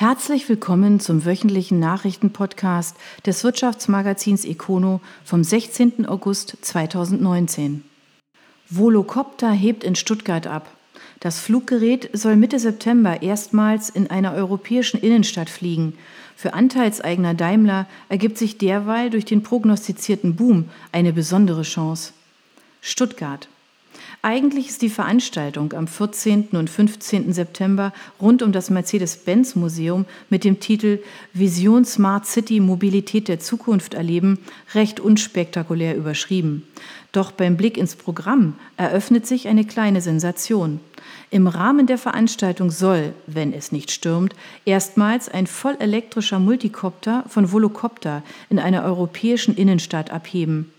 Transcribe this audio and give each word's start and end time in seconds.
Herzlich 0.00 0.48
willkommen 0.48 1.00
zum 1.00 1.24
wöchentlichen 1.24 1.80
Nachrichtenpodcast 1.80 2.96
des 3.26 3.42
Wirtschaftsmagazins 3.42 4.44
Econo 4.44 5.00
vom 5.24 5.42
16. 5.42 6.06
August 6.06 6.56
2019. 6.60 7.82
Volocopter 8.70 9.50
hebt 9.50 9.82
in 9.82 9.96
Stuttgart 9.96 10.46
ab. 10.46 10.70
Das 11.18 11.40
Fluggerät 11.40 12.10
soll 12.12 12.36
Mitte 12.36 12.60
September 12.60 13.22
erstmals 13.22 13.90
in 13.90 14.08
einer 14.08 14.34
europäischen 14.34 15.00
Innenstadt 15.00 15.50
fliegen. 15.50 15.98
Für 16.36 16.54
Anteilseigner 16.54 17.34
Daimler 17.34 17.88
ergibt 18.08 18.38
sich 18.38 18.56
derweil 18.56 19.10
durch 19.10 19.24
den 19.24 19.42
prognostizierten 19.42 20.36
Boom 20.36 20.68
eine 20.92 21.12
besondere 21.12 21.62
Chance. 21.62 22.12
Stuttgart. 22.82 23.48
Eigentlich 24.20 24.68
ist 24.68 24.82
die 24.82 24.88
Veranstaltung 24.88 25.72
am 25.74 25.86
14. 25.86 26.48
und 26.52 26.68
15. 26.68 27.32
September 27.32 27.92
rund 28.20 28.42
um 28.42 28.50
das 28.50 28.68
Mercedes-Benz-Museum 28.68 30.06
mit 30.28 30.42
dem 30.42 30.58
Titel 30.58 30.98
Vision 31.34 31.84
Smart 31.84 32.26
City 32.26 32.58
Mobilität 32.58 33.28
der 33.28 33.38
Zukunft 33.38 33.94
erleben 33.94 34.40
recht 34.74 34.98
unspektakulär 34.98 35.96
überschrieben. 35.96 36.64
Doch 37.12 37.30
beim 37.30 37.56
Blick 37.56 37.78
ins 37.78 37.94
Programm 37.94 38.54
eröffnet 38.76 39.24
sich 39.24 39.46
eine 39.46 39.64
kleine 39.64 40.00
Sensation. 40.00 40.80
Im 41.30 41.46
Rahmen 41.46 41.86
der 41.86 41.98
Veranstaltung 41.98 42.72
soll, 42.72 43.12
wenn 43.28 43.52
es 43.52 43.70
nicht 43.70 43.92
stürmt, 43.92 44.34
erstmals 44.64 45.28
ein 45.28 45.46
vollelektrischer 45.46 46.40
Multicopter 46.40 47.24
von 47.28 47.52
Volocopter 47.52 48.24
in 48.50 48.58
einer 48.58 48.82
europäischen 48.82 49.54
Innenstadt 49.54 50.10
abheben. 50.10 50.72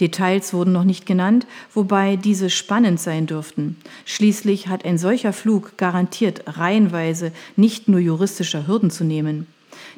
Details 0.00 0.52
wurden 0.52 0.72
noch 0.72 0.84
nicht 0.84 1.06
genannt, 1.06 1.46
wobei 1.72 2.16
diese 2.16 2.50
spannend 2.50 3.00
sein 3.00 3.26
dürften. 3.26 3.76
Schließlich 4.04 4.68
hat 4.68 4.84
ein 4.84 4.98
solcher 4.98 5.32
Flug 5.32 5.76
garantiert 5.76 6.42
reihenweise 6.46 7.32
nicht 7.56 7.88
nur 7.88 8.00
juristischer 8.00 8.66
Hürden 8.66 8.90
zu 8.90 9.04
nehmen. 9.04 9.46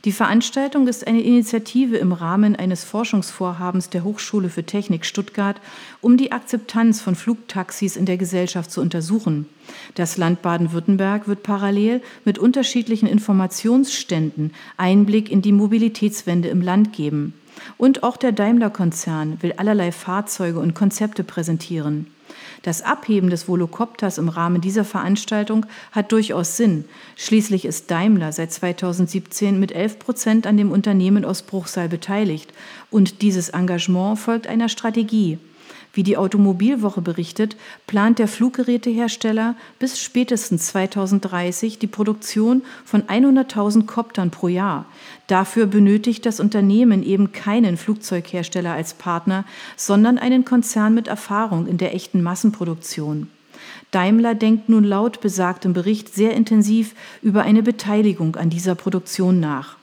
Die 0.05 0.13
Veranstaltung 0.13 0.87
ist 0.87 1.07
eine 1.07 1.23
Initiative 1.23 1.97
im 1.97 2.13
Rahmen 2.13 2.57
eines 2.57 2.85
Forschungsvorhabens 2.85 3.91
der 3.91 4.05
Hochschule 4.05 4.51
für 4.51 4.65
Technik 4.65 5.07
Stuttgart, 5.07 5.57
um 6.01 6.17
die 6.17 6.33
Akzeptanz 6.33 7.01
von 7.01 7.15
Flugtaxis 7.15 7.97
in 7.97 8.05
der 8.05 8.19
Gesellschaft 8.19 8.71
zu 8.71 8.81
untersuchen. 8.81 9.47
Das 9.95 10.17
Land 10.17 10.43
Baden-Württemberg 10.43 11.27
wird 11.27 11.43
parallel 11.43 12.03
mit 12.25 12.39
unterschiedlichen 12.39 13.09
Informationsständen 13.09 14.53
Einblick 14.77 15.31
in 15.31 15.43
die 15.43 15.53
Mobilitätswende 15.53 16.49
im 16.49 16.61
Land 16.61 16.93
geben. 16.93 17.35
Und 17.77 18.03
auch 18.03 18.17
der 18.17 18.33
Daimler-Konzern 18.33 19.39
will 19.43 19.53
allerlei 19.53 19.93
Fahrzeuge 19.93 20.59
und 20.59 20.75
Konzepte 20.75 21.25
präsentieren. 21.25 22.07
Das 22.63 22.83
Abheben 22.83 23.29
des 23.29 23.47
Volocopters 23.47 24.17
im 24.19 24.29
Rahmen 24.29 24.61
dieser 24.61 24.85
Veranstaltung 24.85 25.67
hat 25.93 26.13
durchaus 26.13 26.57
Sinn. 26.57 26.87
Schließlich 27.17 27.65
ist 27.65 27.91
Daimler 27.91 28.33
seit 28.33 28.53
2017 28.53 29.61
mit 29.61 29.73
11 29.73 29.99
Prozent 29.99 30.47
an 30.47 30.57
dem 30.57 30.73
Unternehmen 30.73 31.25
aus 31.25 31.43
Bruchsal 31.43 31.89
beteiligt. 31.89 32.53
Und 32.91 33.23
dieses 33.23 33.51
Engagement 33.51 34.19
folgt 34.19 34.47
einer 34.47 34.69
Strategie. 34.69 35.39
Wie 35.95 36.03
die 36.03 36.17
Automobilwoche 36.17 37.01
berichtet, 37.01 37.57
plant 37.87 38.19
der 38.19 38.27
Fluggerätehersteller 38.27 39.55
bis 39.79 40.01
spätestens 40.01 40.67
2030 40.67 41.79
die 41.79 41.87
Produktion 41.87 42.63
von 42.85 43.03
100.000 43.03 43.87
Koptern 43.87 44.31
pro 44.31 44.49
Jahr. 44.49 44.87
Dafür 45.29 45.67
benötigt 45.67 46.27
das 46.27 46.41
Unternehmen 46.41 47.05
eben 47.05 47.31
keinen 47.31 47.77
Flugzeughersteller 47.77 48.73
als 48.73 48.95
Partner, 48.95 49.45
sondern 49.77 50.19
einen 50.19 50.45
Konzern 50.45 50.95
mit 50.95 51.07
Erfahrung 51.07 51.69
in 51.69 51.79
der 51.79 51.95
echten 51.95 52.23
Massenproduktion. 52.23 53.29
Daimler 53.93 54.35
denkt 54.35 54.69
nun 54.69 54.83
laut 54.83 55.21
besagtem 55.21 55.73
Bericht 55.73 56.13
sehr 56.13 56.35
intensiv 56.35 56.97
über 57.23 57.43
eine 57.43 57.63
Beteiligung 57.63 58.35
an 58.35 58.51
dieser 58.51 58.75
Produktion 58.75 59.39
nach. 59.39 59.77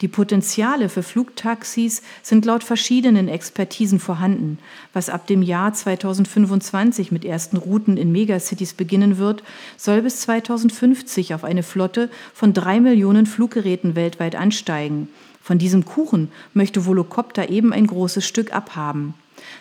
Die 0.00 0.08
Potenziale 0.08 0.88
für 0.88 1.02
Flugtaxis 1.02 2.02
sind 2.22 2.44
laut 2.44 2.62
verschiedenen 2.62 3.26
Expertisen 3.26 3.98
vorhanden. 3.98 4.58
Was 4.92 5.10
ab 5.10 5.26
dem 5.26 5.42
Jahr 5.42 5.72
2025 5.72 7.10
mit 7.10 7.24
ersten 7.24 7.56
Routen 7.56 7.96
in 7.96 8.12
Megacities 8.12 8.74
beginnen 8.74 9.18
wird, 9.18 9.42
soll 9.76 10.02
bis 10.02 10.20
2050 10.20 11.34
auf 11.34 11.42
eine 11.42 11.64
Flotte 11.64 12.10
von 12.32 12.52
drei 12.52 12.78
Millionen 12.78 13.26
Fluggeräten 13.26 13.96
weltweit 13.96 14.36
ansteigen. 14.36 15.08
Von 15.42 15.58
diesem 15.58 15.84
Kuchen 15.84 16.30
möchte 16.54 16.86
Volocopter 16.86 17.48
eben 17.48 17.72
ein 17.72 17.86
großes 17.86 18.24
Stück 18.24 18.52
abhaben. 18.54 19.14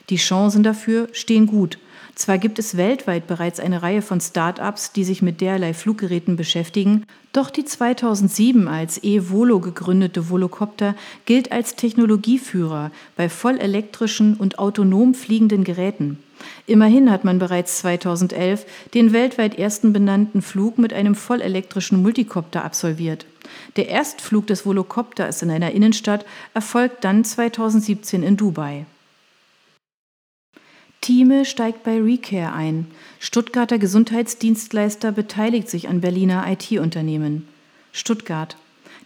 Die 0.10 0.18
Chancen 0.18 0.62
dafür 0.62 1.08
stehen 1.14 1.48
gut. 1.48 1.80
Zwar 2.18 2.40
gibt 2.40 2.58
es 2.58 2.78
weltweit 2.78 3.28
bereits 3.28 3.60
eine 3.60 3.84
Reihe 3.84 4.02
von 4.02 4.20
Start-ups, 4.20 4.92
die 4.92 5.04
sich 5.04 5.22
mit 5.22 5.40
derlei 5.40 5.76
Fluggeräten 5.76 6.36
beschäftigen, 6.36 7.06
doch 7.32 7.52
die 7.52 7.64
2007 7.64 8.68
als 8.68 9.04
E-Volo 9.04 9.60
gegründete 9.60 10.28
Volocopter 10.28 10.96
gilt 11.26 11.52
als 11.52 11.76
Technologieführer 11.76 12.90
bei 13.16 13.30
vollelektrischen 13.30 14.34
und 14.34 14.58
autonom 14.58 15.14
fliegenden 15.14 15.64
Geräten. 15.64 16.18
Immerhin 16.66 17.12
hat 17.12 17.24
man 17.24 17.38
bereits 17.38 17.78
2011 17.80 18.66
den 18.96 19.14
weltweit 19.14 19.60
ersten 19.60 19.94
benannten 19.94 20.42
Flug 20.42 20.80
mit 20.80 20.94
einem 20.94 21.14
vollelektrischen 21.14 22.02
Multicopter 22.02 22.66
absolviert. 22.66 23.28
Der 23.76 23.90
Erstflug 23.90 24.48
des 24.48 24.66
Volocopters 24.66 25.44
in 25.44 25.52
einer 25.52 25.70
Innenstadt 25.70 26.26
erfolgt 26.56 27.04
dann 27.04 27.24
2017 27.24 28.24
in 28.24 28.38
Dubai. 28.38 28.88
Thieme 31.08 31.46
steigt 31.46 31.84
bei 31.84 32.02
Recare 32.02 32.52
ein. 32.52 32.86
Stuttgarter 33.20 33.78
Gesundheitsdienstleister 33.78 35.14
beteiligt 35.14 35.70
sich 35.70 35.88
an 35.88 36.02
Berliner 36.02 36.44
IT-Unternehmen. 36.52 37.48
Stuttgart. 37.94 38.58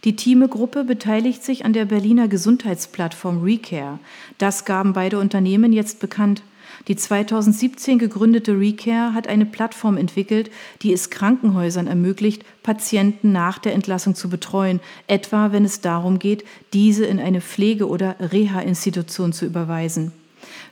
Die 0.02 0.16
Thieme-Gruppe 0.16 0.82
beteiligt 0.82 1.44
sich 1.44 1.64
an 1.64 1.72
der 1.72 1.84
Berliner 1.84 2.26
Gesundheitsplattform 2.26 3.44
Recare. 3.44 4.00
Das 4.38 4.64
gaben 4.64 4.94
beide 4.94 5.20
Unternehmen 5.20 5.72
jetzt 5.72 6.00
bekannt. 6.00 6.42
Die 6.88 6.96
2017 6.96 8.00
gegründete 8.00 8.58
Recare 8.58 9.14
hat 9.14 9.28
eine 9.28 9.46
Plattform 9.46 9.96
entwickelt, 9.96 10.50
die 10.82 10.92
es 10.92 11.08
Krankenhäusern 11.08 11.86
ermöglicht, 11.86 12.44
Patienten 12.64 13.30
nach 13.30 13.60
der 13.60 13.74
Entlassung 13.74 14.16
zu 14.16 14.28
betreuen, 14.28 14.80
etwa 15.06 15.52
wenn 15.52 15.64
es 15.64 15.80
darum 15.80 16.18
geht, 16.18 16.44
diese 16.72 17.06
in 17.06 17.20
eine 17.20 17.40
Pflege- 17.40 17.88
oder 17.88 18.16
Reha-Institution 18.18 19.32
zu 19.32 19.46
überweisen. 19.46 20.10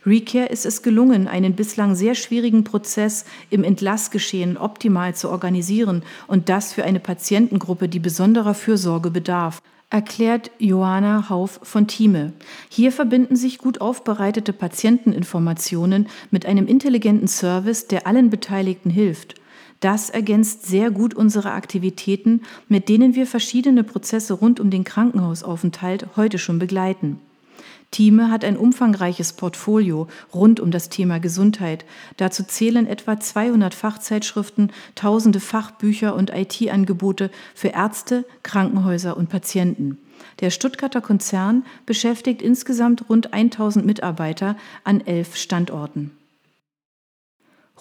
Recare 0.05 0.47
ist 0.47 0.65
es 0.65 0.81
gelungen, 0.81 1.27
einen 1.27 1.53
bislang 1.53 1.95
sehr 1.95 2.15
schwierigen 2.15 2.63
Prozess 2.63 3.25
im 3.49 3.63
Entlassgeschehen 3.63 4.57
optimal 4.57 5.13
zu 5.13 5.29
organisieren 5.29 6.03
und 6.27 6.49
das 6.49 6.73
für 6.73 6.83
eine 6.83 6.99
Patientengruppe, 6.99 7.87
die 7.87 7.99
besonderer 7.99 8.53
Fürsorge 8.53 9.11
bedarf 9.11 9.61
erklärt 9.91 10.51
Johanna 10.57 11.29
Hauf 11.29 11.59
von 11.63 11.85
Thieme. 11.85 12.33
Hier 12.69 12.91
verbinden 12.91 13.35
sich 13.35 13.57
gut 13.57 13.81
aufbereitete 13.81 14.53
Patienteninformationen 14.53 16.07
mit 16.31 16.45
einem 16.45 16.65
intelligenten 16.65 17.27
Service, 17.27 17.87
der 17.87 18.07
allen 18.07 18.29
Beteiligten 18.29 18.89
hilft. 18.89 19.35
Das 19.81 20.09
ergänzt 20.09 20.65
sehr 20.65 20.91
gut 20.91 21.13
unsere 21.13 21.51
Aktivitäten, 21.51 22.41
mit 22.69 22.87
denen 22.87 23.15
wir 23.15 23.27
verschiedene 23.27 23.83
Prozesse 23.83 24.33
rund 24.33 24.59
um 24.59 24.69
den 24.69 24.83
Krankenhausaufenthalt 24.83 26.07
heute 26.15 26.37
schon 26.37 26.57
begleiten. 26.57 27.19
Thieme 27.91 28.31
hat 28.31 28.45
ein 28.45 28.55
umfangreiches 28.55 29.33
Portfolio 29.33 30.07
rund 30.33 30.61
um 30.61 30.71
das 30.71 30.87
Thema 30.87 31.19
Gesundheit. 31.19 31.83
Dazu 32.15 32.43
zählen 32.43 32.87
etwa 32.87 33.19
200 33.19 33.73
Fachzeitschriften, 33.73 34.71
tausende 34.95 35.41
Fachbücher 35.41 36.15
und 36.15 36.31
IT-Angebote 36.33 37.29
für 37.53 37.67
Ärzte, 37.69 38.25
Krankenhäuser 38.43 39.17
und 39.17 39.27
Patienten. 39.27 39.97
Der 40.39 40.51
Stuttgarter 40.51 41.01
Konzern 41.01 41.65
beschäftigt 41.85 42.41
insgesamt 42.41 43.09
rund 43.09 43.33
1000 43.33 43.85
Mitarbeiter 43.85 44.55
an 44.85 45.01
elf 45.01 45.35
Standorten. 45.35 46.11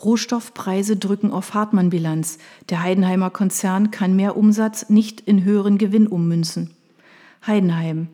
Rohstoffpreise 0.02 0.96
drücken 0.96 1.30
auf 1.30 1.54
Hartmann-Bilanz. 1.54 2.38
Der 2.68 2.82
Heidenheimer 2.82 3.30
Konzern 3.30 3.90
kann 3.90 4.16
mehr 4.16 4.36
Umsatz 4.36 4.88
nicht 4.88 5.20
in 5.20 5.44
höheren 5.44 5.78
Gewinn 5.78 6.08
ummünzen. 6.08 6.70
Heidenheim. 7.46 8.08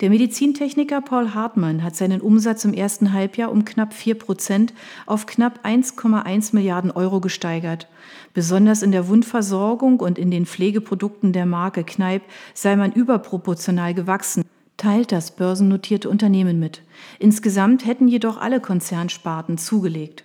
Der 0.00 0.10
Medizintechniker 0.10 1.00
Paul 1.00 1.32
Hartmann 1.32 1.82
hat 1.82 1.96
seinen 1.96 2.20
Umsatz 2.20 2.66
im 2.66 2.74
ersten 2.74 3.14
Halbjahr 3.14 3.50
um 3.50 3.64
knapp 3.64 3.94
4 3.94 4.16
Prozent 4.16 4.74
auf 5.06 5.24
knapp 5.24 5.64
1,1 5.64 6.54
Milliarden 6.54 6.90
Euro 6.90 7.20
gesteigert. 7.20 7.88
Besonders 8.34 8.82
in 8.82 8.92
der 8.92 9.08
Wundversorgung 9.08 10.00
und 10.00 10.18
in 10.18 10.30
den 10.30 10.44
Pflegeprodukten 10.44 11.32
der 11.32 11.46
Marke 11.46 11.82
Kneipp 11.82 12.22
sei 12.52 12.76
man 12.76 12.92
überproportional 12.92 13.94
gewachsen 13.94 14.44
teilt 14.76 15.12
das 15.12 15.30
börsennotierte 15.30 16.10
Unternehmen 16.10 16.60
mit. 16.60 16.82
Insgesamt 17.18 17.86
hätten 17.86 18.08
jedoch 18.08 18.38
alle 18.38 18.60
Konzernsparten 18.60 19.56
zugelegt. 19.56 20.24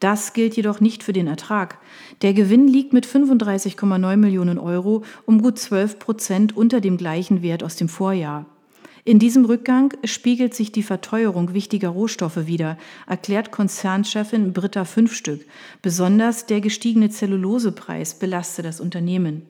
Das 0.00 0.32
gilt 0.32 0.56
jedoch 0.56 0.80
nicht 0.80 1.02
für 1.02 1.12
den 1.12 1.26
Ertrag. 1.26 1.78
Der 2.22 2.32
Gewinn 2.32 2.68
liegt 2.68 2.92
mit 2.92 3.06
35,9 3.06 4.16
Millionen 4.16 4.58
Euro 4.58 5.02
um 5.26 5.42
gut 5.42 5.58
12 5.58 5.98
Prozent 5.98 6.56
unter 6.56 6.80
dem 6.80 6.96
gleichen 6.96 7.42
Wert 7.42 7.64
aus 7.64 7.74
dem 7.74 7.88
Vorjahr. 7.88 8.46
In 9.04 9.18
diesem 9.18 9.44
Rückgang 9.44 9.94
spiegelt 10.04 10.54
sich 10.54 10.72
die 10.72 10.82
Verteuerung 10.82 11.54
wichtiger 11.54 11.88
Rohstoffe 11.90 12.46
wider, 12.46 12.76
erklärt 13.06 13.52
Konzernchefin 13.52 14.52
Britta 14.52 14.84
Fünfstück. 14.84 15.46
Besonders 15.82 16.46
der 16.46 16.60
gestiegene 16.60 17.10
Zellulosepreis 17.10 18.14
belaste 18.14 18.62
das 18.62 18.80
Unternehmen. 18.80 19.42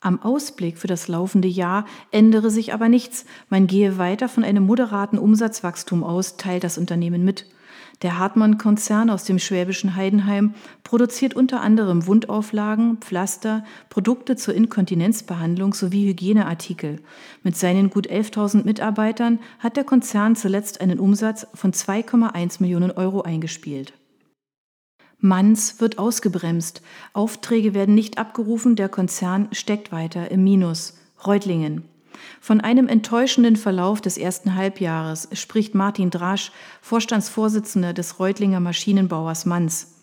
Am 0.00 0.22
Ausblick 0.22 0.78
für 0.78 0.86
das 0.86 1.08
laufende 1.08 1.48
Jahr 1.48 1.84
ändere 2.10 2.50
sich 2.50 2.72
aber 2.72 2.88
nichts. 2.88 3.26
Man 3.50 3.66
gehe 3.66 3.98
weiter 3.98 4.30
von 4.30 4.44
einem 4.44 4.64
moderaten 4.64 5.18
Umsatzwachstum 5.18 6.02
aus, 6.02 6.38
teilt 6.38 6.64
das 6.64 6.78
Unternehmen 6.78 7.22
mit. 7.22 7.46
Der 8.02 8.18
Hartmann-Konzern 8.18 9.10
aus 9.10 9.24
dem 9.24 9.38
schwäbischen 9.38 9.94
Heidenheim 9.94 10.54
produziert 10.84 11.34
unter 11.34 11.60
anderem 11.60 12.06
Wundauflagen, 12.06 12.96
Pflaster, 12.96 13.62
Produkte 13.90 14.36
zur 14.36 14.54
Inkontinenzbehandlung 14.54 15.74
sowie 15.74 16.06
Hygieneartikel. 16.06 17.00
Mit 17.42 17.56
seinen 17.56 17.90
gut 17.90 18.08
11.000 18.08 18.64
Mitarbeitern 18.64 19.38
hat 19.58 19.76
der 19.76 19.84
Konzern 19.84 20.34
zuletzt 20.34 20.80
einen 20.80 20.98
Umsatz 20.98 21.46
von 21.52 21.72
2,1 21.72 22.62
Millionen 22.62 22.90
Euro 22.90 23.20
eingespielt. 23.20 23.92
Manns 25.18 25.82
wird 25.82 25.98
ausgebremst. 25.98 26.80
Aufträge 27.12 27.74
werden 27.74 27.94
nicht 27.94 28.16
abgerufen, 28.16 28.76
der 28.76 28.88
Konzern 28.88 29.48
steckt 29.52 29.92
weiter 29.92 30.30
im 30.30 30.42
Minus. 30.42 30.96
Reutlingen. 31.26 31.89
Von 32.40 32.60
einem 32.60 32.88
enttäuschenden 32.88 33.56
Verlauf 33.56 34.00
des 34.00 34.16
ersten 34.16 34.54
Halbjahres 34.54 35.28
spricht 35.32 35.74
Martin 35.74 36.10
Drasch, 36.10 36.52
Vorstandsvorsitzender 36.82 37.92
des 37.92 38.18
Reutlinger 38.18 38.60
Maschinenbauers 38.60 39.46
Manns. 39.46 39.94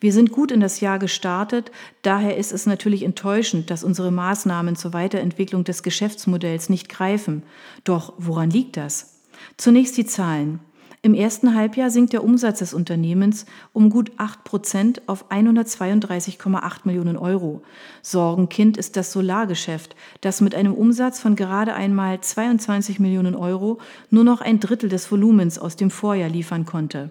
Wir 0.00 0.12
sind 0.12 0.32
gut 0.32 0.50
in 0.50 0.60
das 0.60 0.80
Jahr 0.80 0.98
gestartet, 0.98 1.70
daher 2.02 2.36
ist 2.36 2.52
es 2.52 2.66
natürlich 2.66 3.02
enttäuschend, 3.02 3.70
dass 3.70 3.84
unsere 3.84 4.10
Maßnahmen 4.10 4.76
zur 4.76 4.92
Weiterentwicklung 4.92 5.64
des 5.64 5.82
Geschäftsmodells 5.82 6.68
nicht 6.68 6.88
greifen. 6.88 7.42
Doch 7.84 8.12
woran 8.18 8.50
liegt 8.50 8.76
das? 8.76 9.20
Zunächst 9.56 9.96
die 9.96 10.06
Zahlen. 10.06 10.60
Im 11.04 11.12
ersten 11.12 11.54
Halbjahr 11.54 11.90
sinkt 11.90 12.14
der 12.14 12.24
Umsatz 12.24 12.60
des 12.60 12.72
Unternehmens 12.72 13.44
um 13.74 13.90
gut 13.90 14.12
8 14.16 14.42
Prozent 14.42 15.02
auf 15.06 15.30
132,8 15.30 16.78
Millionen 16.84 17.18
Euro. 17.18 17.60
Sorgenkind 18.00 18.78
ist 18.78 18.96
das 18.96 19.12
Solargeschäft, 19.12 19.96
das 20.22 20.40
mit 20.40 20.54
einem 20.54 20.72
Umsatz 20.72 21.20
von 21.20 21.36
gerade 21.36 21.74
einmal 21.74 22.22
22 22.22 23.00
Millionen 23.00 23.34
Euro 23.34 23.80
nur 24.08 24.24
noch 24.24 24.40
ein 24.40 24.60
Drittel 24.60 24.88
des 24.88 25.12
Volumens 25.12 25.58
aus 25.58 25.76
dem 25.76 25.90
Vorjahr 25.90 26.30
liefern 26.30 26.64
konnte. 26.64 27.10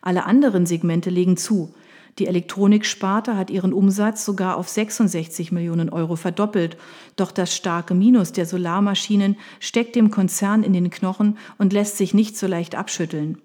Alle 0.00 0.24
anderen 0.24 0.64
Segmente 0.64 1.10
legen 1.10 1.36
zu. 1.36 1.74
Die 2.18 2.28
Elektroniksparte 2.28 3.36
hat 3.36 3.50
ihren 3.50 3.72
Umsatz 3.72 4.24
sogar 4.24 4.56
auf 4.56 4.68
66 4.68 5.50
Millionen 5.50 5.90
Euro 5.90 6.14
verdoppelt. 6.14 6.76
Doch 7.16 7.32
das 7.32 7.54
starke 7.54 7.94
Minus 7.94 8.32
der 8.32 8.46
Solarmaschinen 8.46 9.36
steckt 9.58 9.96
dem 9.96 10.10
Konzern 10.10 10.62
in 10.62 10.72
den 10.72 10.90
Knochen 10.90 11.38
und 11.58 11.72
lässt 11.72 11.96
sich 11.96 12.14
nicht 12.14 12.36
so 12.36 12.46
leicht 12.46 12.76
abschütteln. 12.76 13.38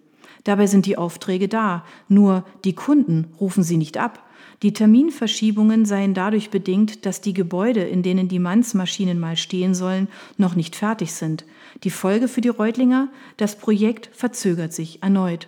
Dabei 0.43 0.67
sind 0.67 0.85
die 0.85 0.97
Aufträge 0.97 1.47
da, 1.47 1.83
nur 2.07 2.45
die 2.63 2.73
Kunden 2.73 3.33
rufen 3.39 3.63
sie 3.63 3.77
nicht 3.77 3.97
ab. 3.97 4.23
Die 4.61 4.73
Terminverschiebungen 4.73 5.85
seien 5.85 6.13
dadurch 6.13 6.49
bedingt, 6.49 7.05
dass 7.05 7.21
die 7.21 7.33
Gebäude, 7.33 7.81
in 7.81 8.03
denen 8.03 8.27
die 8.27 8.39
Mannsmaschinen 8.39 9.19
mal 9.19 9.37
stehen 9.37 9.73
sollen, 9.73 10.09
noch 10.37 10.55
nicht 10.55 10.75
fertig 10.75 11.13
sind. 11.13 11.45
Die 11.83 11.89
Folge 11.89 12.27
für 12.27 12.41
die 12.41 12.49
Reutlinger? 12.49 13.09
Das 13.37 13.57
Projekt 13.57 14.09
verzögert 14.13 14.73
sich 14.73 15.01
erneut. 15.01 15.47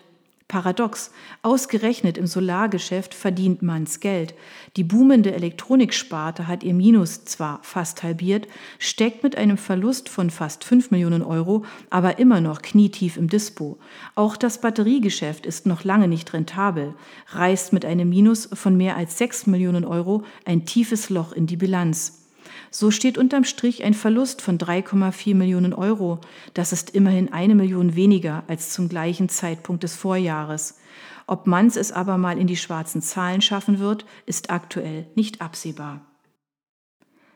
Paradox, 0.51 1.12
ausgerechnet 1.44 2.18
im 2.18 2.27
Solargeschäft 2.27 3.13
verdient 3.13 3.62
man's 3.62 4.01
Geld. 4.01 4.36
Die 4.75 4.83
boomende 4.83 5.33
Elektroniksparte 5.33 6.45
hat 6.45 6.62
ihr 6.63 6.74
Minus 6.74 7.24
zwar 7.24 7.59
fast 7.63 8.03
halbiert, 8.03 8.50
steckt 8.77 9.24
mit 9.24 9.38
einem 9.38 9.57
Verlust 9.57 10.09
von 10.09 10.30
fast 10.30 10.65
5 10.65 10.92
Millionen 10.92 11.21
Euro, 11.21 11.63
aber 11.89 12.19
immer 12.19 12.42
noch 12.42 12.62
knietief 12.62 13.15
im 13.15 13.30
Dispo. 13.30 13.80
Auch 14.15 14.36
das 14.36 14.59
Batteriegeschäft 14.59 15.45
ist 15.45 15.68
noch 15.68 15.86
lange 15.86 16.09
nicht 16.09 16.33
rentabel, 16.33 16.95
reißt 17.30 17.71
mit 17.71 17.86
einem 17.86 18.09
Minus 18.09 18.50
von 18.51 18.75
mehr 18.75 18.98
als 18.98 19.18
6 19.19 19.48
Millionen 19.48 19.86
Euro 19.86 20.25
ein 20.44 20.65
tiefes 20.65 21.09
Loch 21.09 21.31
in 21.31 21.48
die 21.48 21.56
Bilanz. 21.56 22.21
So 22.69 22.92
steht 22.92 23.18
unterm 23.18 23.44
Strich 23.44 23.83
ein 23.83 23.94
Verlust 23.94 24.42
von 24.42 24.57
3,4 24.57 25.36
Millionen 25.36 25.74
Euro. 25.74 26.19
Das 26.53 26.74
ist 26.74 26.92
immerhin 26.92 27.31
eine 27.33 27.56
Million 27.56 27.95
weniger 27.95 28.44
als 28.48 28.71
zum 28.71 28.89
gleichen 28.89 29.30
Zeitpunkt 29.30 29.83
des 29.83 29.95
Vorjahres. 29.95 30.80
Ob 31.27 31.48
Manns 31.48 31.75
es 31.75 31.92
aber 31.92 32.18
mal 32.18 32.38
in 32.38 32.48
die 32.48 32.57
schwarzen 32.57 33.01
Zahlen 33.01 33.42
schaffen 33.42 33.80
wird, 33.80 34.06
ist 34.25 34.50
aktuell 34.50 35.07
nicht 35.15 35.42
absehbar. 35.42 36.01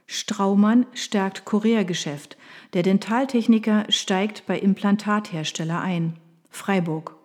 Straumann 0.08 0.86
stärkt 0.94 1.46
Korea-Geschäft. 1.46 2.38
Der 2.74 2.84
Dentaltechniker 2.84 3.86
steigt 3.90 4.46
bei 4.46 4.60
Implantathersteller 4.60 5.82
ein. 5.82 6.18
Freiburg. 6.50 7.16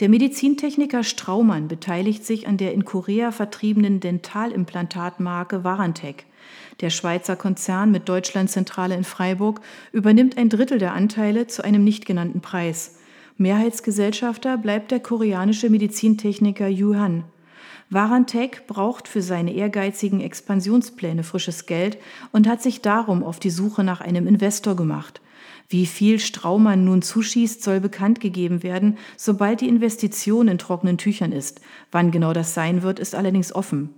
Der 0.00 0.08
Medizintechniker 0.08 1.04
Straumann 1.04 1.68
beteiligt 1.68 2.24
sich 2.24 2.46
an 2.46 2.56
der 2.56 2.72
in 2.74 2.84
Korea 2.84 3.30
vertriebenen 3.30 4.00
Dentalimplantatmarke 4.00 5.64
Varantec. 5.64 6.26
Der 6.80 6.90
Schweizer 6.90 7.36
Konzern 7.36 7.90
mit 7.90 8.08
Deutschlandzentrale 8.08 8.94
in 8.94 9.04
Freiburg 9.04 9.60
übernimmt 9.92 10.36
ein 10.36 10.48
Drittel 10.48 10.78
der 10.78 10.94
Anteile 10.94 11.46
zu 11.46 11.62
einem 11.62 11.84
nicht 11.84 12.06
genannten 12.06 12.40
Preis. 12.40 12.96
Mehrheitsgesellschafter 13.36 14.58
bleibt 14.58 14.90
der 14.90 15.00
koreanische 15.00 15.70
Medizintechniker 15.70 16.68
Yuhan. 16.68 17.24
Warantec 17.90 18.66
braucht 18.66 19.08
für 19.08 19.22
seine 19.22 19.52
ehrgeizigen 19.52 20.20
Expansionspläne 20.20 21.22
frisches 21.22 21.66
Geld 21.66 21.98
und 22.32 22.48
hat 22.48 22.62
sich 22.62 22.80
darum 22.80 23.22
auf 23.22 23.38
die 23.38 23.50
Suche 23.50 23.84
nach 23.84 24.00
einem 24.00 24.26
Investor 24.26 24.74
gemacht. 24.74 25.20
Wie 25.68 25.86
viel 25.86 26.18
Straumann 26.18 26.84
nun 26.84 27.02
zuschießt, 27.02 27.62
soll 27.62 27.80
bekannt 27.80 28.20
gegeben 28.20 28.62
werden, 28.62 28.98
sobald 29.16 29.60
die 29.60 29.68
Investition 29.68 30.48
in 30.48 30.58
trockenen 30.58 30.98
Tüchern 30.98 31.32
ist. 31.32 31.60
Wann 31.90 32.10
genau 32.10 32.32
das 32.32 32.54
sein 32.54 32.82
wird, 32.82 32.98
ist 32.98 33.14
allerdings 33.14 33.54
offen. 33.54 33.90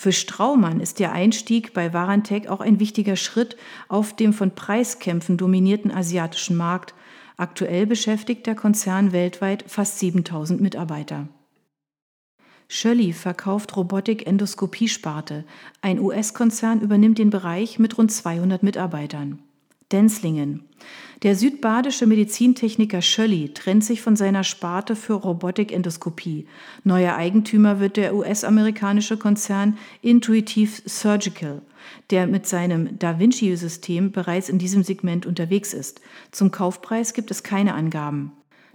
Für 0.00 0.12
Straumann 0.12 0.80
ist 0.80 0.98
der 0.98 1.12
Einstieg 1.12 1.74
bei 1.74 1.92
Warantec 1.92 2.48
auch 2.48 2.60
ein 2.60 2.80
wichtiger 2.80 3.16
Schritt 3.16 3.58
auf 3.88 4.16
dem 4.16 4.32
von 4.32 4.54
Preiskämpfen 4.54 5.36
dominierten 5.36 5.90
asiatischen 5.90 6.56
Markt. 6.56 6.94
Aktuell 7.36 7.84
beschäftigt 7.84 8.46
der 8.46 8.54
Konzern 8.54 9.12
weltweit 9.12 9.62
fast 9.66 9.98
7000 9.98 10.58
Mitarbeiter. 10.58 11.28
Shirley 12.66 13.12
verkauft 13.12 13.76
Robotik-Endoskopie-Sparte. 13.76 15.44
Ein 15.82 16.00
US-Konzern 16.00 16.80
übernimmt 16.80 17.18
den 17.18 17.28
Bereich 17.28 17.78
mit 17.78 17.98
rund 17.98 18.10
200 18.10 18.62
Mitarbeitern. 18.62 19.42
Denzlingen. 19.92 20.64
Der 21.22 21.36
südbadische 21.36 22.06
Medizintechniker 22.06 23.02
Schölli 23.02 23.52
trennt 23.52 23.84
sich 23.84 24.00
von 24.00 24.16
seiner 24.16 24.42
Sparte 24.42 24.96
für 24.96 25.12
Robotik-Endoskopie. 25.12 26.46
Neuer 26.82 27.14
Eigentümer 27.14 27.78
wird 27.78 27.98
der 27.98 28.14
US-amerikanische 28.14 29.18
Konzern 29.18 29.76
Intuitive 30.00 30.80
Surgical, 30.86 31.60
der 32.08 32.26
mit 32.26 32.46
seinem 32.46 32.98
Da 32.98 33.18
Vinci-System 33.18 34.12
bereits 34.12 34.48
in 34.48 34.58
diesem 34.58 34.82
Segment 34.82 35.26
unterwegs 35.26 35.74
ist. 35.74 36.00
Zum 36.30 36.50
Kaufpreis 36.50 37.12
gibt 37.12 37.30
es 37.30 37.42
keine 37.42 37.74
Angaben. 37.74 38.32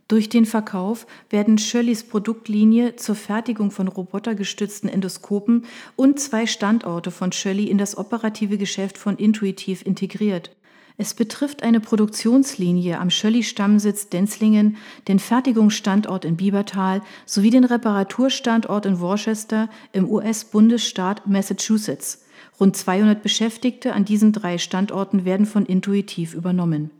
Durch 0.07 0.29
den 0.29 0.45
Verkauf 0.45 1.07
werden 1.31 1.57
Shirleys 1.57 2.03
Produktlinie 2.03 2.95
zur 2.95 3.15
Fertigung 3.15 3.71
von 3.71 3.87
robotergestützten 3.87 4.87
Endoskopen 4.87 5.65
und 5.95 6.19
zwei 6.19 6.45
Standorte 6.45 7.09
von 7.09 7.31
Shirley 7.31 7.63
in 7.63 7.79
das 7.79 7.97
operative 7.97 8.59
Geschäft 8.59 8.99
von 8.99 9.17
Intuitiv 9.17 9.83
integriert. 9.83 10.55
Es 10.97 11.13
betrifft 11.13 11.61
eine 11.61 11.81
Produktionslinie 11.81 12.99
am 12.99 13.09
Schölli-Stammsitz 13.09 14.07
Denzlingen, 14.07 14.77
den 15.09 15.19
Fertigungsstandort 15.19 16.23
in 16.23 16.37
Biebertal 16.37 17.01
sowie 17.25 17.49
den 17.49 17.65
Reparaturstandort 17.65 18.85
in 18.85 19.01
Worcester 19.01 19.69
im 19.91 20.09
US-Bundesstaat 20.09 21.27
Massachusetts. 21.27 22.23
Rund 22.61 22.77
200 22.77 23.21
Beschäftigte 23.21 23.91
an 23.91 24.05
diesen 24.05 24.31
drei 24.31 24.57
Standorten 24.57 25.25
werden 25.25 25.45
von 25.45 25.65
Intuitiv 25.65 26.33
übernommen. 26.33 26.91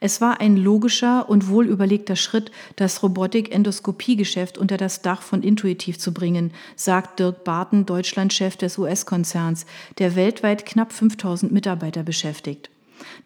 Es 0.00 0.20
war 0.20 0.40
ein 0.40 0.56
logischer 0.56 1.28
und 1.28 1.48
wohlüberlegter 1.48 2.14
Schritt, 2.14 2.52
das 2.76 3.02
Robotik-Endoskopie-Geschäft 3.02 4.56
unter 4.56 4.76
das 4.76 5.02
Dach 5.02 5.22
von 5.22 5.42
Intuitiv 5.42 5.98
zu 5.98 6.14
bringen, 6.14 6.52
sagt 6.76 7.18
Dirk 7.18 7.42
Barton, 7.42 7.84
Deutschlandchef 7.84 8.56
des 8.56 8.78
US-Konzerns, 8.78 9.66
der 9.98 10.14
weltweit 10.14 10.66
knapp 10.66 10.92
5000 10.92 11.50
Mitarbeiter 11.50 12.04
beschäftigt. 12.04 12.70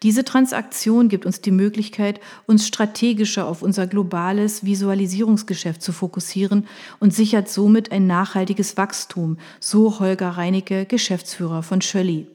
Diese 0.02 0.24
Transaktion 0.24 1.08
gibt 1.08 1.26
uns 1.26 1.40
die 1.40 1.50
Möglichkeit, 1.50 2.20
uns 2.46 2.66
strategischer 2.66 3.46
auf 3.46 3.62
unser 3.62 3.86
globales 3.86 4.64
Visualisierungsgeschäft 4.64 5.82
zu 5.82 5.92
fokussieren 5.92 6.66
und 7.00 7.14
sichert 7.14 7.48
somit 7.48 7.92
ein 7.92 8.06
nachhaltiges 8.06 8.76
Wachstum, 8.76 9.38
so 9.60 9.98
Holger 10.00 10.30
Reinecke, 10.30 10.86
Geschäftsführer 10.86 11.62
von 11.62 11.80
Schölli. 11.80 12.26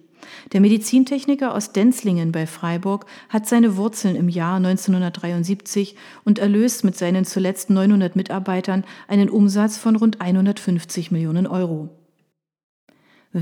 Der 0.53 0.61
Medizintechniker 0.61 1.53
aus 1.53 1.71
Denzlingen 1.71 2.31
bei 2.31 2.47
Freiburg 2.47 3.05
hat 3.29 3.47
seine 3.47 3.77
Wurzeln 3.77 4.15
im 4.15 4.29
Jahr 4.29 4.57
1973 4.57 5.95
und 6.23 6.39
erlöst 6.39 6.83
mit 6.83 6.97
seinen 6.97 7.25
zuletzt 7.25 7.69
900 7.69 8.15
Mitarbeitern 8.15 8.83
einen 9.07 9.29
Umsatz 9.29 9.77
von 9.77 9.95
rund 9.95 10.21
150 10.21 11.11
Millionen 11.11 11.47
Euro. 11.47 11.96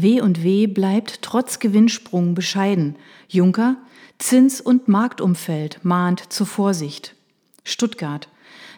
W&W 0.02 0.68
bleibt 0.68 1.22
trotz 1.22 1.60
Gewinnsprung 1.60 2.36
bescheiden. 2.36 2.98
Juncker, 3.30 3.78
Zins- 4.18 4.60
und 4.60 4.90
Marktumfeld 4.90 5.80
mahnt 5.84 6.34
zur 6.34 6.48
Vorsicht. 6.48 7.16
Stuttgart. 7.64 8.28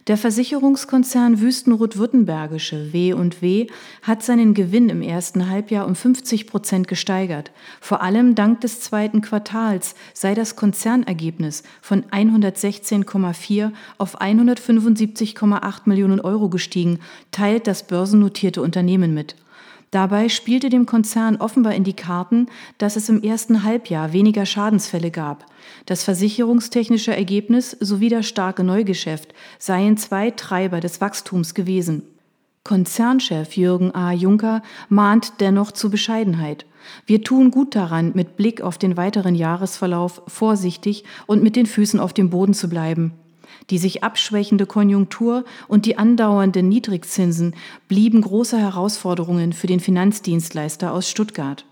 Der 0.05 0.17
Versicherungskonzern 0.17 1.41
Wüstenrot-Württembergische 1.41 2.93
W&W 2.93 3.67
hat 4.03 4.24
seinen 4.24 4.53
Gewinn 4.53 4.89
im 4.89 5.01
ersten 5.01 5.50
Halbjahr 5.50 5.86
um 5.86 5.95
50 5.95 6.47
Prozent 6.47 6.88
gesteigert. 6.88 7.51
Vor 7.81 8.01
allem 8.01 8.36
dank 8.36 8.62
des 8.62 8.79
zweiten 8.79 9.21
Quartals 9.21 9.95
sei 10.13 10.33
das 10.33 10.55
Konzernergebnis 10.55 11.63
von 11.81 12.03
116,4 12.05 13.71
auf 13.97 14.21
175,8 14.21 15.81
Millionen 15.86 16.21
Euro 16.21 16.47
gestiegen, 16.47 17.00
teilt 17.31 17.67
das 17.67 17.88
börsennotierte 17.88 18.62
Unternehmen 18.62 19.13
mit. 19.13 19.36
Dabei 19.91 20.27
spielte 20.27 20.70
dem 20.70 20.86
Konzern 20.86 21.38
offenbar 21.38 21.74
in 21.74 21.86
die 21.86 21.96
Karten, 21.96 22.48
dass 22.77 22.98
es 22.98 23.08
im 23.08 23.24
ersten 23.24 23.63
Halbjahr 23.63 24.12
weniger 24.12 24.46
Schadensfälle 24.46 25.12
gab. 25.12 25.46
Das 25.86 26.03
versicherungstechnische 26.03 27.15
Ergebnis 27.15 27.72
sowie 27.79 28.10
das 28.10 28.27
starke 28.27 28.63
Neugeschäft 28.63 29.34
seien 29.60 29.96
zwei 29.98 30.32
Treiber 30.32 30.82
des 30.82 31.00
Wachstums 31.00 31.53
gewesen. 31.53 32.03
Konzernchef 32.65 33.56
Jürgen 33.56 33.96
A. 33.96 34.12
Juncker 34.12 34.62
mahnt 34.89 35.39
dennoch 35.39 35.72
zu 35.72 35.89
Bescheidenheit. 35.89 36.65
Wir 37.06 37.24
tun 37.24 37.50
gut 37.50 37.75
daran, 37.75 38.12
mit 38.13 38.36
Blick 38.36 38.62
auf 38.62 38.77
den 38.77 38.98
weiteren 38.98 39.36
Jahresverlauf 39.36 40.22
vorsichtig 40.27 41.06
und 41.27 41.41
mit 41.44 41.56
den 41.56 41.65
Füßen 41.65 42.00
auf 42.00 42.12
dem 42.12 42.29
Boden 42.29 42.53
zu 42.53 42.67
bleiben. 42.67 43.13
Die 43.69 43.77
sich 43.77 44.03
abschwächende 44.03 44.65
Konjunktur 44.65 45.45
und 45.67 45.85
die 45.85 45.97
andauernden 45.97 46.69
Niedrigzinsen 46.69 47.55
blieben 47.87 48.21
große 48.21 48.57
Herausforderungen 48.57 49.53
für 49.53 49.67
den 49.67 49.79
Finanzdienstleister 49.79 50.93
aus 50.93 51.09
Stuttgart. 51.09 51.65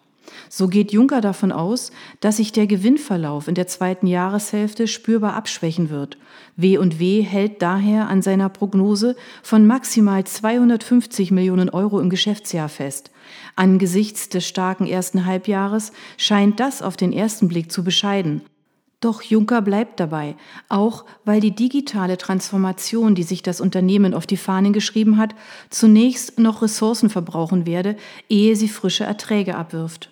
So 0.49 0.67
geht 0.67 0.91
Juncker 0.91 1.21
davon 1.21 1.51
aus, 1.51 1.91
dass 2.19 2.37
sich 2.37 2.51
der 2.51 2.67
Gewinnverlauf 2.67 3.47
in 3.47 3.55
der 3.55 3.67
zweiten 3.67 4.07
Jahreshälfte 4.07 4.87
spürbar 4.87 5.33
abschwächen 5.33 5.89
wird. 5.89 6.17
W&W 6.55 7.21
hält 7.21 7.61
daher 7.61 8.07
an 8.07 8.21
seiner 8.21 8.49
Prognose 8.49 9.15
von 9.43 9.65
maximal 9.65 10.23
250 10.23 11.31
Millionen 11.31 11.69
Euro 11.69 11.99
im 11.99 12.09
Geschäftsjahr 12.09 12.69
fest. 12.69 13.11
Angesichts 13.55 14.29
des 14.29 14.47
starken 14.47 14.85
ersten 14.85 15.25
Halbjahres 15.25 15.91
scheint 16.17 16.59
das 16.59 16.81
auf 16.81 16.97
den 16.97 17.11
ersten 17.11 17.47
Blick 17.47 17.71
zu 17.71 17.83
bescheiden. 17.83 18.41
Doch 19.01 19.21
Juncker 19.21 19.61
bleibt 19.61 19.99
dabei, 19.99 20.35
auch 20.69 21.05
weil 21.25 21.39
die 21.39 21.53
digitale 21.53 22.17
Transformation, 22.17 23.13
die 23.13 23.23
sich 23.23 23.43
das 23.43 23.61
Unternehmen 23.61 24.13
auf 24.13 24.25
die 24.25 24.37
Fahnen 24.37 24.73
geschrieben 24.73 25.17
hat, 25.17 25.35
zunächst 25.69 26.39
noch 26.39 26.61
Ressourcen 26.61 27.09
verbrauchen 27.09 27.65
werde, 27.65 27.97
ehe 28.29 28.55
sie 28.55 28.69
frische 28.69 29.03
Erträge 29.03 29.55
abwirft. 29.55 30.09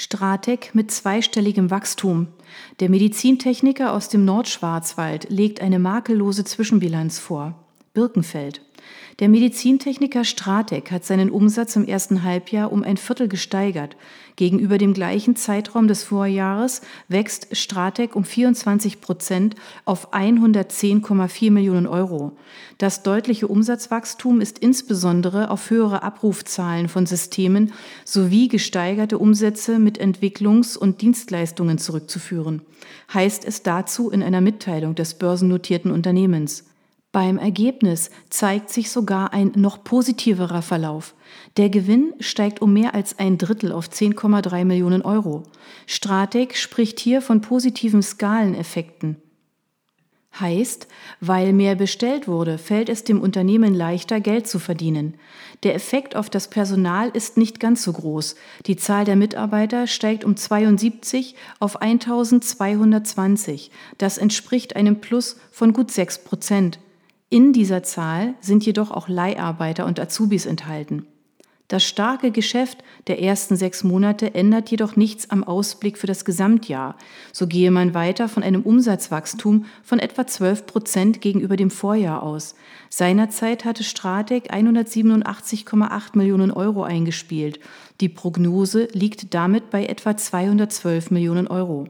Stratec 0.00 0.76
mit 0.76 0.92
zweistelligem 0.92 1.72
Wachstum. 1.72 2.28
Der 2.78 2.88
Medizintechniker 2.88 3.92
aus 3.92 4.08
dem 4.08 4.24
Nordschwarzwald 4.24 5.28
legt 5.28 5.60
eine 5.60 5.80
makellose 5.80 6.44
Zwischenbilanz 6.44 7.18
vor. 7.18 7.54
Birkenfeld. 7.94 8.62
Der 9.18 9.28
Medizintechniker 9.28 10.24
Stratec 10.24 10.92
hat 10.92 11.04
seinen 11.04 11.30
Umsatz 11.30 11.74
im 11.74 11.84
ersten 11.84 12.22
Halbjahr 12.22 12.70
um 12.70 12.84
ein 12.84 12.96
Viertel 12.96 13.26
gesteigert. 13.26 13.96
Gegenüber 14.38 14.78
dem 14.78 14.94
gleichen 14.94 15.34
Zeitraum 15.34 15.88
des 15.88 16.04
Vorjahres 16.04 16.80
wächst 17.08 17.48
Stratec 17.56 18.14
um 18.14 18.22
24 18.22 19.00
Prozent 19.00 19.56
auf 19.84 20.14
110,4 20.14 21.50
Millionen 21.50 21.88
Euro. 21.88 22.30
Das 22.78 23.02
deutliche 23.02 23.48
Umsatzwachstum 23.48 24.40
ist 24.40 24.60
insbesondere 24.60 25.50
auf 25.50 25.70
höhere 25.70 26.04
Abrufzahlen 26.04 26.88
von 26.88 27.04
Systemen 27.04 27.72
sowie 28.04 28.46
gesteigerte 28.46 29.18
Umsätze 29.18 29.80
mit 29.80 30.00
Entwicklungs- 30.00 30.78
und 30.78 31.02
Dienstleistungen 31.02 31.78
zurückzuführen, 31.78 32.62
heißt 33.12 33.44
es 33.44 33.64
dazu 33.64 34.08
in 34.08 34.22
einer 34.22 34.40
Mitteilung 34.40 34.94
des 34.94 35.14
börsennotierten 35.14 35.90
Unternehmens. 35.90 36.67
Beim 37.10 37.38
Ergebnis 37.38 38.10
zeigt 38.28 38.68
sich 38.68 38.90
sogar 38.90 39.32
ein 39.32 39.52
noch 39.54 39.82
positiverer 39.82 40.60
Verlauf. 40.60 41.14
Der 41.56 41.70
Gewinn 41.70 42.12
steigt 42.20 42.60
um 42.60 42.74
mehr 42.74 42.94
als 42.94 43.18
ein 43.18 43.38
Drittel 43.38 43.72
auf 43.72 43.88
10,3 43.88 44.66
Millionen 44.66 45.00
Euro. 45.00 45.44
Stratec 45.86 46.54
spricht 46.54 47.00
hier 47.00 47.22
von 47.22 47.40
positiven 47.40 48.02
Skaleneffekten. 48.02 49.16
Heißt, 50.38 50.86
weil 51.20 51.54
mehr 51.54 51.74
bestellt 51.74 52.28
wurde, 52.28 52.58
fällt 52.58 52.90
es 52.90 53.02
dem 53.02 53.22
Unternehmen 53.22 53.74
leichter, 53.74 54.20
Geld 54.20 54.46
zu 54.46 54.58
verdienen. 54.58 55.14
Der 55.62 55.74
Effekt 55.74 56.14
auf 56.14 56.28
das 56.28 56.48
Personal 56.48 57.08
ist 57.08 57.38
nicht 57.38 57.58
ganz 57.58 57.82
so 57.82 57.92
groß. 57.94 58.36
Die 58.66 58.76
Zahl 58.76 59.06
der 59.06 59.16
Mitarbeiter 59.16 59.86
steigt 59.86 60.24
um 60.24 60.36
72 60.36 61.34
auf 61.58 61.80
1220. 61.80 63.70
Das 63.96 64.18
entspricht 64.18 64.76
einem 64.76 65.00
Plus 65.00 65.38
von 65.50 65.72
gut 65.72 65.90
6 65.90 66.18
Prozent. 66.24 66.78
In 67.30 67.52
dieser 67.52 67.82
Zahl 67.82 68.34
sind 68.40 68.64
jedoch 68.64 68.90
auch 68.90 69.08
Leiharbeiter 69.08 69.84
und 69.84 70.00
Azubis 70.00 70.46
enthalten. 70.46 71.06
Das 71.68 71.84
starke 71.84 72.30
Geschäft 72.30 72.78
der 73.08 73.20
ersten 73.20 73.54
sechs 73.54 73.84
Monate 73.84 74.34
ändert 74.34 74.70
jedoch 74.70 74.96
nichts 74.96 75.28
am 75.28 75.44
Ausblick 75.44 75.98
für 75.98 76.06
das 76.06 76.24
Gesamtjahr. 76.24 76.96
So 77.30 77.46
gehe 77.46 77.70
man 77.70 77.92
weiter 77.92 78.30
von 78.30 78.42
einem 78.42 78.62
Umsatzwachstum 78.62 79.66
von 79.82 79.98
etwa 79.98 80.26
12 80.26 80.64
Prozent 80.64 81.20
gegenüber 81.20 81.56
dem 81.56 81.70
Vorjahr 81.70 82.22
aus. 82.22 82.54
Seinerzeit 82.88 83.66
hatte 83.66 83.84
Stratec 83.84 84.50
187,8 84.50 86.16
Millionen 86.16 86.50
Euro 86.50 86.84
eingespielt. 86.84 87.60
Die 88.00 88.08
Prognose 88.08 88.88
liegt 88.92 89.34
damit 89.34 89.68
bei 89.68 89.84
etwa 89.84 90.16
212 90.16 91.10
Millionen 91.10 91.48
Euro. 91.48 91.88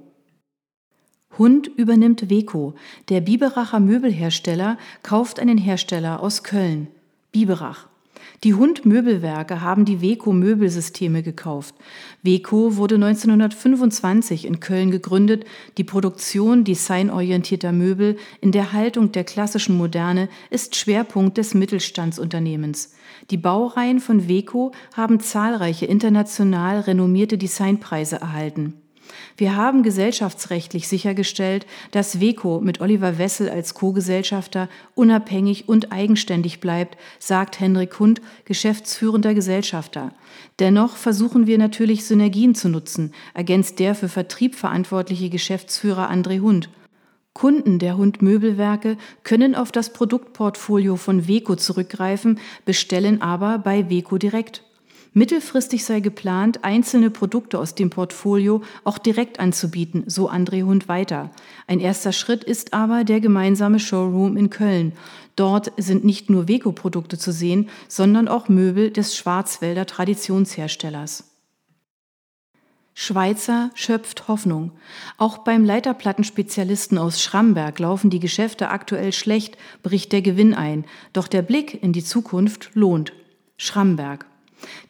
Hund 1.39 1.69
übernimmt 1.69 2.29
Weco. 2.31 2.75
Der 3.09 3.21
Biberacher 3.21 3.81
Möbelhersteller 3.81 4.77
kauft 5.03 5.39
einen 5.39 5.59
Hersteller 5.59 6.21
aus 6.21 6.43
Köln. 6.43 6.89
Biberach. 7.31 7.87
Die 8.45 8.55
Hund 8.55 8.87
Möbelwerke 8.87 9.63
haben 9.63 9.85
die 9.85 10.01
Weco 10.01 10.33
Möbelsysteme 10.33 11.23
gekauft. 11.23 11.75
Weco 12.23 12.77
wurde 12.77 12.95
1925 12.97 14.47
in 14.47 14.61
Köln 14.61 14.91
gegründet. 14.91 15.45
Die 15.77 15.85
Produktion 15.85 16.63
designorientierter 16.63 17.73
Möbel 17.73 18.17
in 18.41 18.53
der 18.53 18.73
Haltung 18.73 19.11
der 19.13 19.25
klassischen 19.25 19.77
Moderne 19.77 20.29
ist 20.51 20.77
Schwerpunkt 20.77 21.37
des 21.37 21.55
Mittelstandsunternehmens. 21.55 22.95
Die 23.31 23.39
Baureihen 23.39 23.99
von 23.99 24.29
Weco 24.29 24.73
haben 24.95 25.19
zahlreiche 25.21 25.87
international 25.87 26.81
renommierte 26.81 27.39
Designpreise 27.39 28.17
erhalten. 28.17 28.75
Wir 29.37 29.57
haben 29.57 29.83
gesellschaftsrechtlich 29.83 30.89
sichergestellt, 30.89 31.67
dass 31.91 32.21
WECO 32.21 32.61
mit 32.61 32.81
Oliver 32.81 33.19
Wessel 33.19 33.49
als 33.49 33.75
Co-Gesellschafter 33.75 34.69
unabhängig 34.95 35.69
und 35.69 35.93
eigenständig 35.93 36.61
bleibt, 36.61 36.97
sagt 37.19 37.61
Henrik 37.61 37.99
Hund, 37.99 38.21
geschäftsführender 38.45 39.35
Gesellschafter. 39.35 40.13
Dennoch 40.59 40.97
versuchen 40.97 41.47
wir 41.47 41.59
natürlich 41.59 42.05
Synergien 42.05 42.55
zu 42.55 42.69
nutzen, 42.69 43.13
ergänzt 43.35 43.79
der 43.79 43.95
für 43.95 44.09
Vertrieb 44.09 44.55
verantwortliche 44.55 45.31
Geschäftsführer 45.31 46.11
André 46.11 46.41
Hund. 46.41 46.69
Kunden 47.39 47.79
der 47.79 47.97
Hund 47.97 48.21
Möbelwerke 48.21 48.97
können 49.23 49.55
auf 49.55 49.71
das 49.71 49.93
Produktportfolio 49.93 50.97
von 50.97 51.29
WECO 51.29 51.55
zurückgreifen, 51.55 52.41
bestellen 52.65 53.23
aber 53.23 53.59
bei 53.59 53.89
WECO 53.89 54.19
direkt. 54.19 54.65
Mittelfristig 55.19 55.85
sei 55.85 55.99
geplant, 55.99 56.63
einzelne 56.63 57.11
Produkte 57.11 57.59
aus 57.59 57.75
dem 57.75 57.91
Portfolio 57.91 58.63
auch 58.85 58.99
direkt 58.99 59.41
anzubieten, 59.41 60.05
so 60.07 60.31
André 60.31 60.63
Hund 60.63 60.87
weiter. 60.87 61.33
Ein 61.67 61.81
erster 61.81 62.13
Schritt 62.13 62.45
ist 62.45 62.73
aber 62.73 63.03
der 63.03 63.19
gemeinsame 63.19 63.81
Showroom 63.81 64.37
in 64.37 64.49
Köln. 64.49 64.93
Dort 65.35 65.73
sind 65.77 66.05
nicht 66.05 66.31
nur 66.31 66.47
Weco-Produkte 66.47 67.19
zu 67.19 67.33
sehen, 67.33 67.69
sondern 67.89 68.29
auch 68.29 68.49
Möbel 68.49 68.93
des 68.93 69.17
Schwarzwälder 69.17 69.87
Traditionsherstellers. 69.87 71.25
Schweizer 72.95 73.73
schöpft 73.75 74.29
Hoffnung. 74.29 74.71
Auch 75.17 75.39
beim 75.39 75.65
Leiterplattenspezialisten 75.65 76.97
aus 76.97 77.21
Schramberg 77.21 77.81
laufen 77.81 78.11
die 78.11 78.21
Geschäfte 78.21 78.69
aktuell 78.69 79.13
schlecht, 79.13 79.59
bricht 79.83 80.13
der 80.13 80.23
Gewinn 80.23 80.55
ein. 80.55 80.85
Doch 81.13 81.27
der 81.27 81.43
Blick 81.43 81.83
in 81.83 81.93
die 81.93 82.05
Zukunft 82.05 82.71
lohnt. 82.75 83.13
Schramberg. 83.57 84.25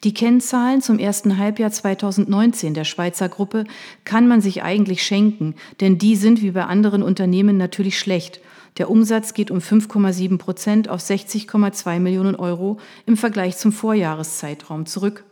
Die 0.03 0.13
Kennzahlen 0.13 0.81
zum 0.81 0.99
ersten 0.99 1.37
Halbjahr 1.37 1.71
2019 1.71 2.73
der 2.73 2.85
Schweizer 2.85 3.29
Gruppe 3.29 3.65
kann 4.05 4.27
man 4.27 4.41
sich 4.41 4.63
eigentlich 4.63 5.03
schenken, 5.03 5.55
denn 5.79 5.97
die 5.97 6.15
sind 6.15 6.41
wie 6.41 6.51
bei 6.51 6.65
anderen 6.65 7.03
Unternehmen 7.03 7.57
natürlich 7.57 7.99
schlecht. 7.99 8.41
Der 8.77 8.89
Umsatz 8.89 9.33
geht 9.33 9.51
um 9.51 9.59
5,7 9.59 10.37
Prozent 10.37 10.89
auf 10.89 11.01
60,2 11.01 11.99
Millionen 11.99 12.35
Euro 12.35 12.79
im 13.05 13.17
Vergleich 13.17 13.57
zum 13.57 13.71
Vorjahreszeitraum 13.71 14.85
zurück. 14.85 15.25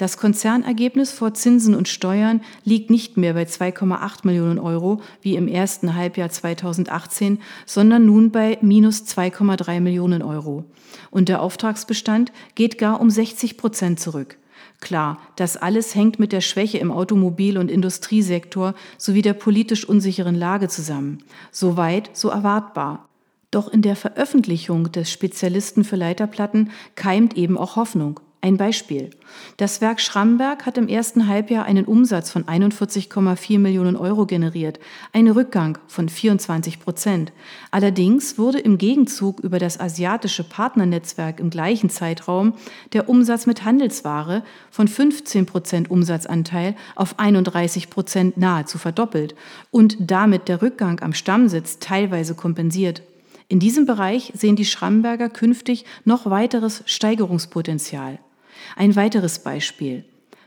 Das 0.00 0.16
Konzernergebnis 0.16 1.12
vor 1.12 1.34
Zinsen 1.34 1.74
und 1.74 1.86
Steuern 1.86 2.40
liegt 2.64 2.88
nicht 2.88 3.18
mehr 3.18 3.34
bei 3.34 3.42
2,8 3.42 4.20
Millionen 4.22 4.58
Euro 4.58 5.02
wie 5.20 5.36
im 5.36 5.46
ersten 5.46 5.94
Halbjahr 5.94 6.30
2018, 6.30 7.38
sondern 7.66 8.06
nun 8.06 8.30
bei 8.30 8.56
minus 8.62 9.02
2,3 9.02 9.80
Millionen 9.80 10.22
Euro. 10.22 10.64
Und 11.10 11.28
der 11.28 11.42
Auftragsbestand 11.42 12.32
geht 12.54 12.78
gar 12.78 12.98
um 12.98 13.10
60 13.10 13.58
Prozent 13.58 14.00
zurück. 14.00 14.38
Klar, 14.80 15.18
das 15.36 15.58
alles 15.58 15.94
hängt 15.94 16.18
mit 16.18 16.32
der 16.32 16.40
Schwäche 16.40 16.78
im 16.78 16.92
Automobil- 16.92 17.58
und 17.58 17.70
Industriesektor 17.70 18.72
sowie 18.96 19.20
der 19.20 19.34
politisch 19.34 19.84
unsicheren 19.84 20.34
Lage 20.34 20.68
zusammen. 20.68 21.18
Soweit 21.50 22.08
so 22.16 22.30
erwartbar. 22.30 23.10
Doch 23.50 23.68
in 23.68 23.82
der 23.82 23.96
Veröffentlichung 23.96 24.92
des 24.92 25.12
Spezialisten 25.12 25.84
für 25.84 25.96
Leiterplatten 25.96 26.70
keimt 26.94 27.36
eben 27.36 27.58
auch 27.58 27.76
Hoffnung. 27.76 28.20
Ein 28.42 28.56
Beispiel. 28.56 29.10
Das 29.58 29.82
Werk 29.82 30.00
Schramberg 30.00 30.64
hat 30.64 30.78
im 30.78 30.88
ersten 30.88 31.28
Halbjahr 31.28 31.66
einen 31.66 31.84
Umsatz 31.84 32.30
von 32.30 32.44
41,4 32.44 33.58
Millionen 33.58 33.96
Euro 33.96 34.24
generiert, 34.24 34.80
ein 35.12 35.28
Rückgang 35.28 35.76
von 35.86 36.08
24 36.08 36.80
Prozent. 36.80 37.32
Allerdings 37.70 38.38
wurde 38.38 38.58
im 38.58 38.78
Gegenzug 38.78 39.40
über 39.40 39.58
das 39.58 39.78
asiatische 39.78 40.42
Partnernetzwerk 40.42 41.38
im 41.38 41.50
gleichen 41.50 41.90
Zeitraum 41.90 42.54
der 42.94 43.10
Umsatz 43.10 43.44
mit 43.44 43.66
Handelsware 43.66 44.42
von 44.70 44.88
15 44.88 45.44
Prozent 45.44 45.90
Umsatzanteil 45.90 46.76
auf 46.96 47.18
31 47.18 47.90
Prozent 47.90 48.38
nahezu 48.38 48.78
verdoppelt 48.78 49.34
und 49.70 49.98
damit 50.00 50.48
der 50.48 50.62
Rückgang 50.62 51.00
am 51.02 51.12
Stammsitz 51.12 51.78
teilweise 51.78 52.34
kompensiert. 52.34 53.02
In 53.48 53.60
diesem 53.60 53.84
Bereich 53.84 54.32
sehen 54.34 54.56
die 54.56 54.64
Schramberger 54.64 55.28
künftig 55.28 55.84
noch 56.06 56.24
weiteres 56.30 56.82
Steigerungspotenzial. 56.86 58.18
Ein 58.76 58.96
weiteres 58.96 59.40
Beispiel. 59.40 60.04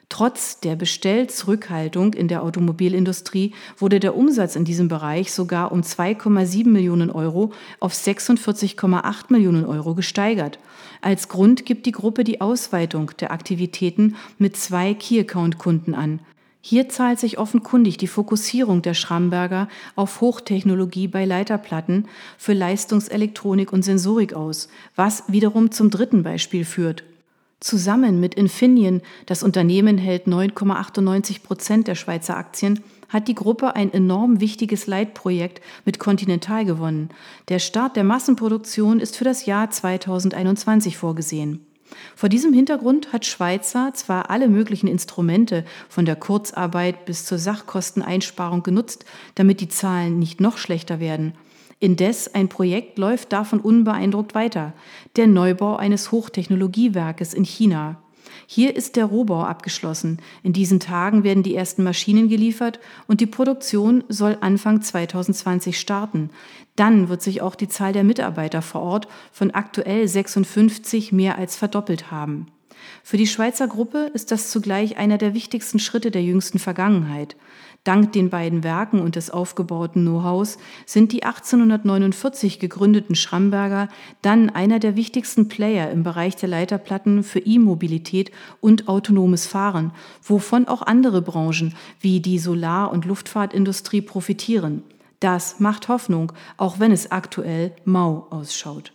Trotz 0.10 0.60
der 0.60 0.76
Bestellzurückhaltung 0.76 2.14
in 2.14 2.28
der 2.28 2.44
Automobilindustrie 2.44 3.54
wurde 3.78 4.00
der 4.00 4.16
Umsatz 4.16 4.56
in 4.56 4.64
diesem 4.64 4.88
Bereich 4.88 5.34
sogar 5.34 5.72
um 5.72 5.82
2,7 5.82 6.68
Millionen 6.68 7.10
Euro 7.10 7.52
auf 7.80 7.94
46,8 7.94 9.24
Millionen 9.30 9.66
Euro 9.66 9.96
gesteigert. 9.96 10.60
Als 11.02 11.30
Grund 11.30 11.66
gibt 11.66 11.88
die 11.88 11.92
Gruppe 11.92 12.24
die 12.24 12.42
Ausweitung 12.42 13.10
der 13.20 13.32
Aktivitäten 13.32 14.16
mit 14.38 14.56
zwei 14.56 14.94
Key-Account-Kunden 14.94 15.96
an. 15.96 16.20
Hier 16.62 16.90
zahlt 16.90 17.20
sich 17.20 17.40
offenkundig 17.40 17.98
die 17.98 18.08
Fokussierung 18.08 18.84
der 18.84 18.94
Schramberger 18.94 19.68
auf 19.96 20.22
Hochtechnologie 20.22 21.08
bei 21.08 21.26
Leiterplatten 21.26 22.08
für 22.38 22.54
Leistungselektronik 22.54 23.74
und 23.74 23.82
Sensorik 23.82 24.34
aus, 24.34 24.70
was 24.96 25.24
wiederum 25.28 25.72
zum 25.72 25.90
dritten 25.90 26.22
Beispiel 26.22 26.66
führt. 26.66 27.04
Zusammen 27.64 28.20
mit 28.20 28.36
Infineon, 28.36 29.02
das 29.26 29.42
Unternehmen 29.42 29.98
hält 29.98 30.28
9,98 30.28 31.44
Prozent 31.44 31.88
der 31.88 31.96
Schweizer 31.96 32.36
Aktien, 32.36 32.84
hat 33.08 33.30
die 33.30 33.36
Gruppe 33.36 33.74
ein 33.78 33.94
enorm 33.94 34.42
wichtiges 34.42 34.86
Leitprojekt 34.86 35.62
mit 35.86 35.98
Continental 35.98 36.66
gewonnen. 36.66 37.08
Der 37.48 37.60
Start 37.60 37.96
der 37.96 38.04
Massenproduktion 38.04 39.00
ist 39.00 39.16
für 39.16 39.24
das 39.24 39.46
Jahr 39.46 39.70
2021 39.70 40.98
vorgesehen. 40.98 41.66
Vor 42.18 42.28
diesem 42.28 42.52
Hintergrund 42.52 43.14
hat 43.14 43.26
Schweizer 43.26 43.94
zwar 43.94 44.30
alle 44.30 44.50
möglichen 44.50 44.88
Instrumente 44.88 45.64
von 45.88 46.04
der 46.04 46.18
Kurzarbeit 46.18 47.06
bis 47.06 47.24
zur 47.24 47.38
Sachkosteneinsparung 47.38 48.64
genutzt, 48.64 49.06
damit 49.36 49.62
die 49.62 49.70
Zahlen 49.70 50.20
nicht 50.20 50.42
noch 50.42 50.58
schlechter 50.58 51.00
werden. 51.00 51.34
Indes 51.84 52.34
ein 52.34 52.48
Projekt 52.48 52.98
läuft 52.98 53.34
davon 53.34 53.60
unbeeindruckt 53.60 54.36
weiter, 54.36 54.72
der 55.18 55.28
Neubau 55.28 55.76
eines 55.76 56.14
Hochtechnologiewerkes 56.14 57.34
in 57.34 57.44
China. 57.44 58.02
Hier 58.48 58.74
ist 58.78 58.96
der 58.96 59.04
Rohbau 59.04 59.44
abgeschlossen. 59.44 60.20
In 60.44 60.54
diesen 60.54 60.80
Tagen 60.80 61.26
werden 61.26 61.44
die 61.44 61.54
ersten 61.54 61.84
Maschinen 61.84 62.30
geliefert 62.30 62.80
und 63.08 63.20
die 63.20 63.26
Produktion 63.26 64.06
soll 64.08 64.38
Anfang 64.40 64.82
2020 64.82 65.78
starten. 65.78 66.30
Dann 66.78 67.10
wird 67.10 67.22
sich 67.22 67.42
auch 67.42 67.56
die 67.56 67.68
Zahl 67.68 67.92
der 67.92 68.06
Mitarbeiter 68.06 68.62
vor 68.62 68.82
Ort 68.82 69.10
von 69.34 69.52
aktuell 69.52 70.08
56 70.08 71.12
mehr 71.12 71.38
als 71.38 71.58
verdoppelt 71.58 72.12
haben. 72.12 72.48
Für 73.04 73.18
die 73.18 73.28
Schweizer 73.28 73.68
Gruppe 73.68 74.10
ist 74.14 74.32
das 74.32 74.50
zugleich 74.50 74.98
einer 74.98 75.18
der 75.18 75.34
wichtigsten 75.34 75.80
Schritte 75.80 76.12
der 76.12 76.24
jüngsten 76.24 76.60
Vergangenheit. 76.60 77.36
Dank 77.84 78.14
den 78.14 78.30
beiden 78.30 78.64
Werken 78.64 79.02
und 79.02 79.18
des 79.18 79.30
aufgebauten 79.30 80.04
Know-hows 80.04 80.58
sind 80.86 81.12
die 81.12 81.24
1849 81.24 82.60
gegründeten 82.60 83.14
Schramberger 83.14 83.90
dann 84.22 84.50
einer 84.50 84.80
der 84.80 84.96
wichtigsten 84.96 85.50
Player 85.50 85.92
im 85.92 86.04
Bereich 86.04 86.38
der 86.38 86.48
Leiterplatten 86.48 87.24
für 87.24 87.40
E-Mobilität 87.40 88.32
und 88.62 88.88
autonomes 88.88 89.48
Fahren, 89.48 89.92
wovon 90.22 90.70
auch 90.70 90.82
andere 90.82 91.22
Branchen 91.22 91.76
wie 92.00 92.22
die 92.22 92.40
Solar- 92.40 92.90
und 92.90 93.04
Luftfahrtindustrie 93.04 94.02
profitieren. 94.02 94.84
Das 95.20 95.60
macht 95.60 95.90
Hoffnung, 95.90 96.32
auch 96.56 96.80
wenn 96.80 96.94
es 96.94 97.12
aktuell 97.12 97.74
mau 97.84 98.28
ausschaut. 98.30 98.94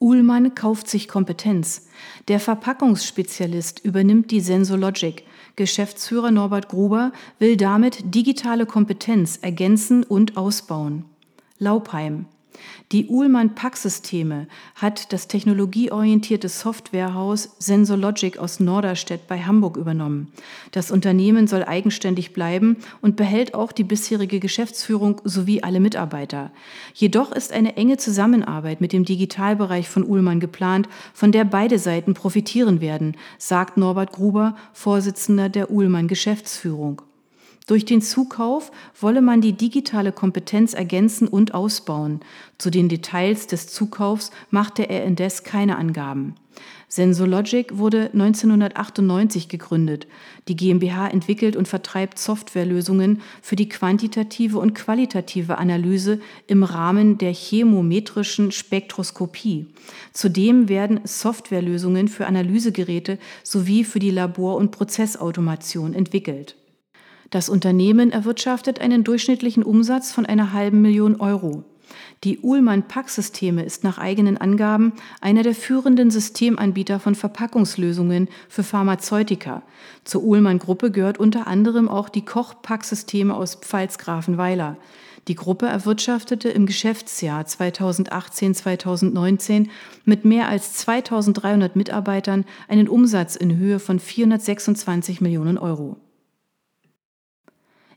Uhlmann 0.00 0.54
kauft 0.54 0.88
sich 0.88 1.08
Kompetenz. 1.08 1.88
Der 2.28 2.38
Verpackungsspezialist 2.38 3.84
übernimmt 3.84 4.30
die 4.30 4.40
Sensologic. 4.40 5.24
Geschäftsführer 5.56 6.30
Norbert 6.30 6.68
Gruber 6.68 7.12
will 7.40 7.56
damit 7.56 8.14
digitale 8.14 8.64
Kompetenz 8.64 9.38
ergänzen 9.42 10.04
und 10.04 10.36
ausbauen. 10.36 11.04
Laupheim. 11.58 12.26
Die 12.90 13.06
Uhlmann 13.06 13.54
Packsysteme 13.54 14.46
hat 14.74 15.12
das 15.12 15.28
technologieorientierte 15.28 16.48
Softwarehaus 16.48 17.50
Sensologic 17.58 18.38
aus 18.38 18.60
Norderstedt 18.60 19.28
bei 19.28 19.40
Hamburg 19.40 19.76
übernommen. 19.76 20.32
Das 20.72 20.90
Unternehmen 20.90 21.46
soll 21.46 21.64
eigenständig 21.64 22.32
bleiben 22.32 22.78
und 23.02 23.16
behält 23.16 23.54
auch 23.54 23.72
die 23.72 23.84
bisherige 23.84 24.40
Geschäftsführung 24.40 25.20
sowie 25.24 25.62
alle 25.62 25.80
Mitarbeiter. 25.80 26.50
Jedoch 26.94 27.32
ist 27.32 27.52
eine 27.52 27.76
enge 27.76 27.98
Zusammenarbeit 27.98 28.80
mit 28.80 28.94
dem 28.94 29.04
Digitalbereich 29.04 29.88
von 29.88 30.04
Uhlmann 30.04 30.40
geplant, 30.40 30.88
von 31.12 31.30
der 31.30 31.44
beide 31.44 31.78
Seiten 31.78 32.14
profitieren 32.14 32.80
werden, 32.80 33.16
sagt 33.36 33.76
Norbert 33.76 34.12
Gruber, 34.12 34.56
Vorsitzender 34.72 35.50
der 35.50 35.70
Uhlmann 35.70 36.08
Geschäftsführung. 36.08 37.02
Durch 37.68 37.84
den 37.84 38.00
Zukauf 38.00 38.72
wolle 38.98 39.20
man 39.20 39.42
die 39.42 39.52
digitale 39.52 40.10
Kompetenz 40.10 40.72
ergänzen 40.72 41.28
und 41.28 41.52
ausbauen. 41.52 42.20
Zu 42.56 42.70
den 42.70 42.88
Details 42.88 43.46
des 43.46 43.68
Zukaufs 43.68 44.30
machte 44.50 44.88
er 44.88 45.04
indes 45.04 45.44
keine 45.44 45.76
Angaben. 45.76 46.34
Sensologic 46.88 47.76
wurde 47.76 48.06
1998 48.14 49.50
gegründet. 49.50 50.06
Die 50.48 50.56
GmbH 50.56 51.08
entwickelt 51.08 51.56
und 51.56 51.68
vertreibt 51.68 52.18
Softwarelösungen 52.18 53.20
für 53.42 53.54
die 53.54 53.68
quantitative 53.68 54.58
und 54.58 54.74
qualitative 54.74 55.58
Analyse 55.58 56.20
im 56.46 56.62
Rahmen 56.62 57.18
der 57.18 57.34
chemometrischen 57.34 58.50
Spektroskopie. 58.50 59.66
Zudem 60.14 60.70
werden 60.70 61.00
Softwarelösungen 61.04 62.08
für 62.08 62.26
Analysegeräte 62.26 63.18
sowie 63.44 63.84
für 63.84 63.98
die 63.98 64.10
Labor- 64.10 64.56
und 64.56 64.70
Prozessautomation 64.70 65.92
entwickelt. 65.92 66.56
Das 67.30 67.50
Unternehmen 67.50 68.10
erwirtschaftet 68.10 68.80
einen 68.80 69.04
durchschnittlichen 69.04 69.62
Umsatz 69.62 70.12
von 70.12 70.24
einer 70.24 70.54
halben 70.54 70.80
Million 70.80 71.20
Euro. 71.20 71.64
Die 72.24 72.40
Uhlmann 72.40 72.88
Packsysteme 72.88 73.62
ist 73.62 73.84
nach 73.84 73.98
eigenen 73.98 74.38
Angaben 74.38 74.94
einer 75.20 75.42
der 75.42 75.54
führenden 75.54 76.10
Systemanbieter 76.10 77.00
von 77.00 77.14
Verpackungslösungen 77.14 78.28
für 78.48 78.62
Pharmazeutika. 78.62 79.62
Zur 80.04 80.24
Uhlmann 80.24 80.58
Gruppe 80.58 80.90
gehört 80.90 81.18
unter 81.18 81.46
anderem 81.46 81.86
auch 81.88 82.08
die 82.08 82.24
Koch 82.24 82.62
Packsysteme 82.62 83.34
aus 83.34 83.56
Pfalz-Grafenweiler. 83.56 84.78
Die 85.28 85.34
Gruppe 85.34 85.66
erwirtschaftete 85.66 86.48
im 86.48 86.64
Geschäftsjahr 86.64 87.44
2018-2019 87.44 89.68
mit 90.04 90.24
mehr 90.24 90.48
als 90.48 90.72
2300 90.74 91.76
Mitarbeitern 91.76 92.46
einen 92.66 92.88
Umsatz 92.88 93.36
in 93.36 93.58
Höhe 93.58 93.78
von 93.78 94.00
426 94.00 95.20
Millionen 95.20 95.58
Euro. 95.58 95.98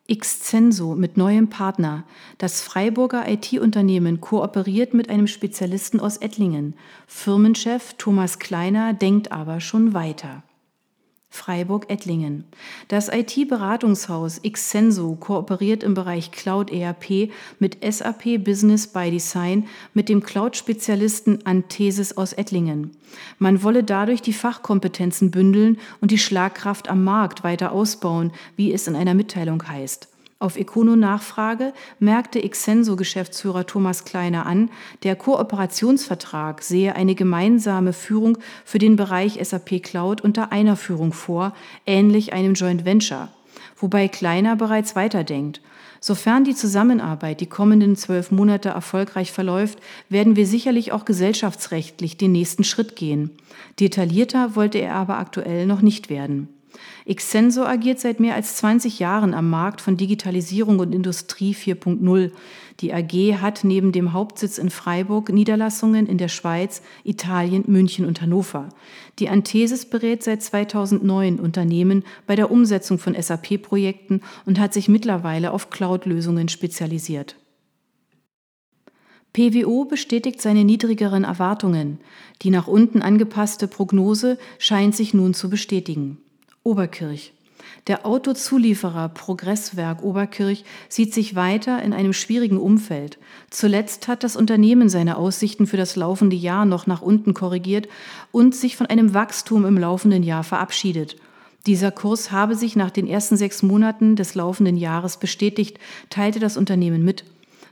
Xcenso 0.09 0.95
mit 0.95 1.17
neuem 1.17 1.49
Partner. 1.49 2.03
Das 2.37 2.61
Freiburger 2.61 3.27
IT-Unternehmen 3.27 4.21
kooperiert 4.21 4.93
mit 4.93 5.09
einem 5.09 5.27
Spezialisten 5.27 5.99
aus 5.99 6.17
Ettlingen. 6.17 6.75
Firmenchef 7.07 7.95
Thomas 7.97 8.39
Kleiner 8.39 8.93
denkt 8.93 9.31
aber 9.31 9.61
schon 9.61 9.93
weiter. 9.93 10.43
Freiburg-Ettlingen. 11.31 12.43
Das 12.89 13.07
IT-Beratungshaus 13.07 14.41
Xcenso 14.43 15.15
kooperiert 15.15 15.81
im 15.81 15.93
Bereich 15.93 16.31
Cloud 16.31 16.71
ERP 16.71 17.31
mit 17.57 17.77
SAP 17.81 18.43
Business 18.43 18.85
by 18.85 19.09
Design 19.09 19.67
mit 19.93 20.09
dem 20.09 20.21
Cloud-Spezialisten 20.21 21.45
Anthesis 21.45 22.17
aus 22.17 22.33
Ettlingen. 22.33 22.91
Man 23.39 23.63
wolle 23.63 23.83
dadurch 23.83 24.21
die 24.21 24.33
Fachkompetenzen 24.33 25.31
bündeln 25.31 25.79
und 26.01 26.11
die 26.11 26.17
Schlagkraft 26.17 26.89
am 26.89 27.03
Markt 27.03 27.43
weiter 27.43 27.71
ausbauen, 27.71 28.31
wie 28.57 28.73
es 28.73 28.87
in 28.87 28.95
einer 28.95 29.13
Mitteilung 29.13 29.67
heißt. 29.67 30.09
Auf 30.41 30.57
Econo-Nachfrage 30.57 31.71
merkte 31.99 32.41
Exenso-Geschäftsführer 32.41 33.67
Thomas 33.67 34.05
Kleiner 34.05 34.47
an, 34.47 34.71
der 35.03 35.15
Kooperationsvertrag 35.15 36.63
sehe 36.63 36.95
eine 36.95 37.13
gemeinsame 37.13 37.93
Führung 37.93 38.39
für 38.65 38.79
den 38.79 38.95
Bereich 38.95 39.37
SAP 39.39 39.83
Cloud 39.83 40.21
unter 40.21 40.51
einer 40.51 40.77
Führung 40.77 41.13
vor, 41.13 41.53
ähnlich 41.85 42.33
einem 42.33 42.55
Joint 42.55 42.85
Venture. 42.85 43.29
Wobei 43.77 44.07
Kleiner 44.07 44.55
bereits 44.55 44.95
weiterdenkt. 44.95 45.61
Sofern 45.99 46.43
die 46.43 46.55
Zusammenarbeit 46.55 47.39
die 47.39 47.45
kommenden 47.45 47.95
zwölf 47.95 48.31
Monate 48.31 48.69
erfolgreich 48.69 49.31
verläuft, 49.31 49.77
werden 50.09 50.35
wir 50.35 50.47
sicherlich 50.47 50.91
auch 50.91 51.05
gesellschaftsrechtlich 51.05 52.17
den 52.17 52.31
nächsten 52.31 52.63
Schritt 52.63 52.95
gehen. 52.95 53.29
Detaillierter 53.79 54.55
wollte 54.55 54.79
er 54.79 54.95
aber 54.95 55.19
aktuell 55.19 55.67
noch 55.67 55.83
nicht 55.83 56.09
werden. 56.09 56.49
Excenso 57.05 57.63
agiert 57.63 57.99
seit 57.99 58.19
mehr 58.19 58.35
als 58.35 58.57
20 58.57 58.99
Jahren 58.99 59.33
am 59.33 59.49
Markt 59.49 59.81
von 59.81 59.97
Digitalisierung 59.97 60.79
und 60.79 60.93
Industrie 60.93 61.53
4.0. 61.53 62.31
Die 62.79 62.93
AG 62.93 63.41
hat 63.41 63.63
neben 63.63 63.91
dem 63.91 64.13
Hauptsitz 64.13 64.57
in 64.57 64.69
Freiburg 64.69 65.29
Niederlassungen 65.29 66.07
in 66.07 66.17
der 66.17 66.29
Schweiz, 66.29 66.81
Italien, 67.03 67.63
München 67.67 68.05
und 68.05 68.21
Hannover. 68.21 68.69
Die 69.19 69.29
Anthesis 69.29 69.85
berät 69.85 70.23
seit 70.23 70.41
2009 70.41 71.39
Unternehmen 71.39 72.03
bei 72.25 72.35
der 72.35 72.51
Umsetzung 72.51 72.97
von 72.97 73.19
SAP-Projekten 73.19 74.21
und 74.45 74.59
hat 74.59 74.73
sich 74.73 74.87
mittlerweile 74.87 75.51
auf 75.51 75.69
Cloud-Lösungen 75.69 76.49
spezialisiert. 76.49 77.35
PWO 79.33 79.85
bestätigt 79.85 80.41
seine 80.41 80.65
niedrigeren 80.65 81.23
Erwartungen. 81.23 81.99
Die 82.41 82.49
nach 82.49 82.67
unten 82.67 83.01
angepasste 83.01 83.67
Prognose 83.67 84.37
scheint 84.57 84.95
sich 84.95 85.13
nun 85.13 85.33
zu 85.33 85.49
bestätigen. 85.49 86.20
Oberkirch. 86.63 87.33
Der 87.87 88.05
Autozulieferer 88.05 89.09
Progresswerk 89.09 90.03
Oberkirch 90.03 90.63
sieht 90.89 91.13
sich 91.13 91.35
weiter 91.35 91.81
in 91.81 91.93
einem 91.93 92.13
schwierigen 92.13 92.57
Umfeld. 92.57 93.17
Zuletzt 93.49 94.07
hat 94.07 94.23
das 94.23 94.35
Unternehmen 94.35 94.87
seine 94.87 95.17
Aussichten 95.17 95.65
für 95.65 95.77
das 95.77 95.95
laufende 95.95 96.35
Jahr 96.35 96.65
noch 96.65 96.85
nach 96.85 97.01
unten 97.01 97.33
korrigiert 97.33 97.87
und 98.31 98.53
sich 98.53 98.77
von 98.77 98.85
einem 98.85 99.13
Wachstum 99.13 99.65
im 99.65 99.77
laufenden 99.77 100.21
Jahr 100.21 100.43
verabschiedet. 100.43 101.15
Dieser 101.65 101.91
Kurs 101.91 102.31
habe 102.31 102.55
sich 102.55 102.75
nach 102.75 102.91
den 102.91 103.07
ersten 103.07 103.37
sechs 103.37 103.63
Monaten 103.63 104.15
des 104.15 104.35
laufenden 104.35 104.77
Jahres 104.77 105.17
bestätigt, 105.17 105.79
teilte 106.09 106.39
das 106.39 106.57
Unternehmen 106.57 107.03
mit. 107.03 107.23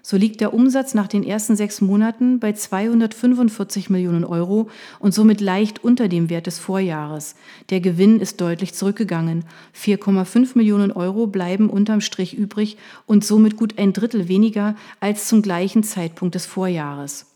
So 0.09 0.17
liegt 0.17 0.41
der 0.41 0.55
Umsatz 0.55 0.95
nach 0.95 1.05
den 1.05 1.23
ersten 1.23 1.55
sechs 1.55 1.81
Monaten 1.81 2.39
bei 2.39 2.53
245 2.53 3.91
Millionen 3.91 4.25
Euro 4.25 4.67
und 4.97 5.13
somit 5.13 5.39
leicht 5.39 5.83
unter 5.83 6.07
dem 6.07 6.31
Wert 6.31 6.47
des 6.47 6.57
Vorjahres. 6.57 7.35
Der 7.69 7.79
Gewinn 7.79 8.19
ist 8.19 8.41
deutlich 8.41 8.73
zurückgegangen. 8.73 9.43
4,5 9.79 10.57
Millionen 10.57 10.91
Euro 10.91 11.27
bleiben 11.27 11.69
unterm 11.69 12.01
Strich 12.01 12.35
übrig 12.35 12.77
und 13.05 13.23
somit 13.23 13.55
gut 13.55 13.77
ein 13.77 13.93
Drittel 13.93 14.27
weniger 14.27 14.75
als 14.99 15.27
zum 15.27 15.43
gleichen 15.43 15.83
Zeitpunkt 15.83 16.33
des 16.33 16.47
Vorjahres. 16.47 17.28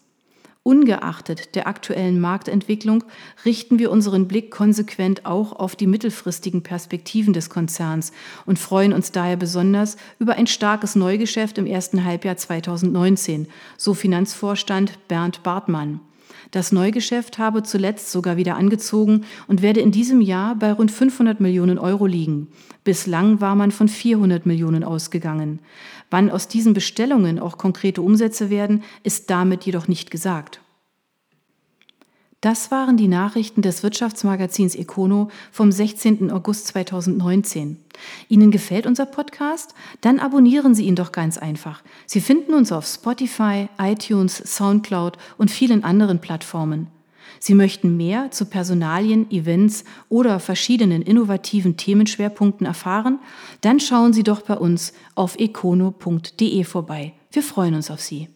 Ungeachtet 0.65 1.56
der 1.56 1.67
aktuellen 1.67 2.21
Marktentwicklung 2.21 3.04
richten 3.43 3.80
wir 3.80 3.91
unseren 3.91 4.30
Blick 4.30 4.49
konsequent 4.49 5.26
auch 5.26 5.52
auf 5.52 5.76
die 5.76 5.88
mittelfristigen 5.88 6.63
Perspektiven 6.63 7.34
des 7.34 7.49
Konzerns 7.49 8.13
und 8.45 8.58
freuen 8.58 8.93
uns 8.93 9.12
daher 9.12 9.36
besonders 9.36 9.97
über 10.19 10.36
ein 10.36 10.47
starkes 10.47 10.95
Neugeschäft 10.95 11.58
im 11.58 11.65
ersten 11.65 12.06
Halbjahr 12.06 12.38
2019, 12.38 13.47
so 13.76 13.93
Finanzvorstand 13.93 15.06
Bernd 15.10 15.43
Bartmann. 15.43 15.99
Das 16.51 16.71
Neugeschäft 16.71 17.38
habe 17.38 17.63
zuletzt 17.63 18.12
sogar 18.12 18.38
wieder 18.38 18.56
angezogen 18.56 19.25
und 19.47 19.62
werde 19.62 19.82
in 19.82 19.91
diesem 19.91 20.21
Jahr 20.21 20.56
bei 20.56 20.71
rund 20.71 20.91
500 20.91 21.39
Millionen 21.39 21.79
Euro 21.79 22.06
liegen. 22.06 22.47
Bislang 22.84 23.41
war 23.41 23.56
man 23.56 23.71
von 23.71 23.88
400 23.88 24.45
Millionen 24.45 24.84
ausgegangen. 24.84 25.60
Wann 26.10 26.29
aus 26.29 26.47
diesen 26.47 26.73
Bestellungen 26.73 27.39
auch 27.39 27.58
konkrete 27.58 28.01
Umsätze 28.01 28.49
werden, 28.49 28.84
ist 29.03 29.29
damit 29.29 29.63
jedoch 29.65 29.88
nicht 29.88 30.12
gesagt. 30.12 30.60
Das 32.43 32.71
waren 32.71 32.97
die 32.97 33.08
Nachrichten 33.08 33.62
des 33.62 33.84
Wirtschaftsmagazins 33.84 34.75
Econo 34.75 35.29
vom 35.49 35.71
16. 35.71 36.29
August 36.29 36.67
2019. 36.67 37.77
Ihnen 38.27 38.51
gefällt 38.51 38.86
unser 38.86 39.06
Podcast? 39.06 39.73
Dann 40.01 40.19
abonnieren 40.19 40.75
Sie 40.75 40.84
ihn 40.84 40.97
doch 40.97 41.13
ganz 41.13 41.38
einfach. 41.38 41.82
Sie 42.06 42.19
finden 42.19 42.53
uns 42.53 42.73
auf 42.73 42.86
Spotify, 42.86 43.69
iTunes, 43.79 44.36
SoundCloud 44.58 45.17
und 45.38 45.51
vielen 45.51 45.86
anderen 45.86 46.19
Plattformen. 46.19 46.88
Sie 47.39 47.53
möchten 47.53 47.95
mehr 47.95 48.29
zu 48.32 48.43
Personalien, 48.43 49.32
Events 49.32 49.86
oder 50.10 50.41
verschiedenen 50.41 51.01
innovativen 51.01 51.77
Themenschwerpunkten 51.77 52.67
erfahren? 52.67 53.19
Dann 53.62 53.79
schauen 53.79 54.12
Sie 54.12 54.23
doch 54.23 54.41
bei 54.41 54.56
uns 54.56 54.91
auf 55.15 55.39
econo.de 55.39 56.65
vorbei. 56.65 57.13
Wir 57.32 57.41
freuen 57.41 57.75
uns 57.75 57.89
auf 57.89 58.01
Sie. 58.01 58.27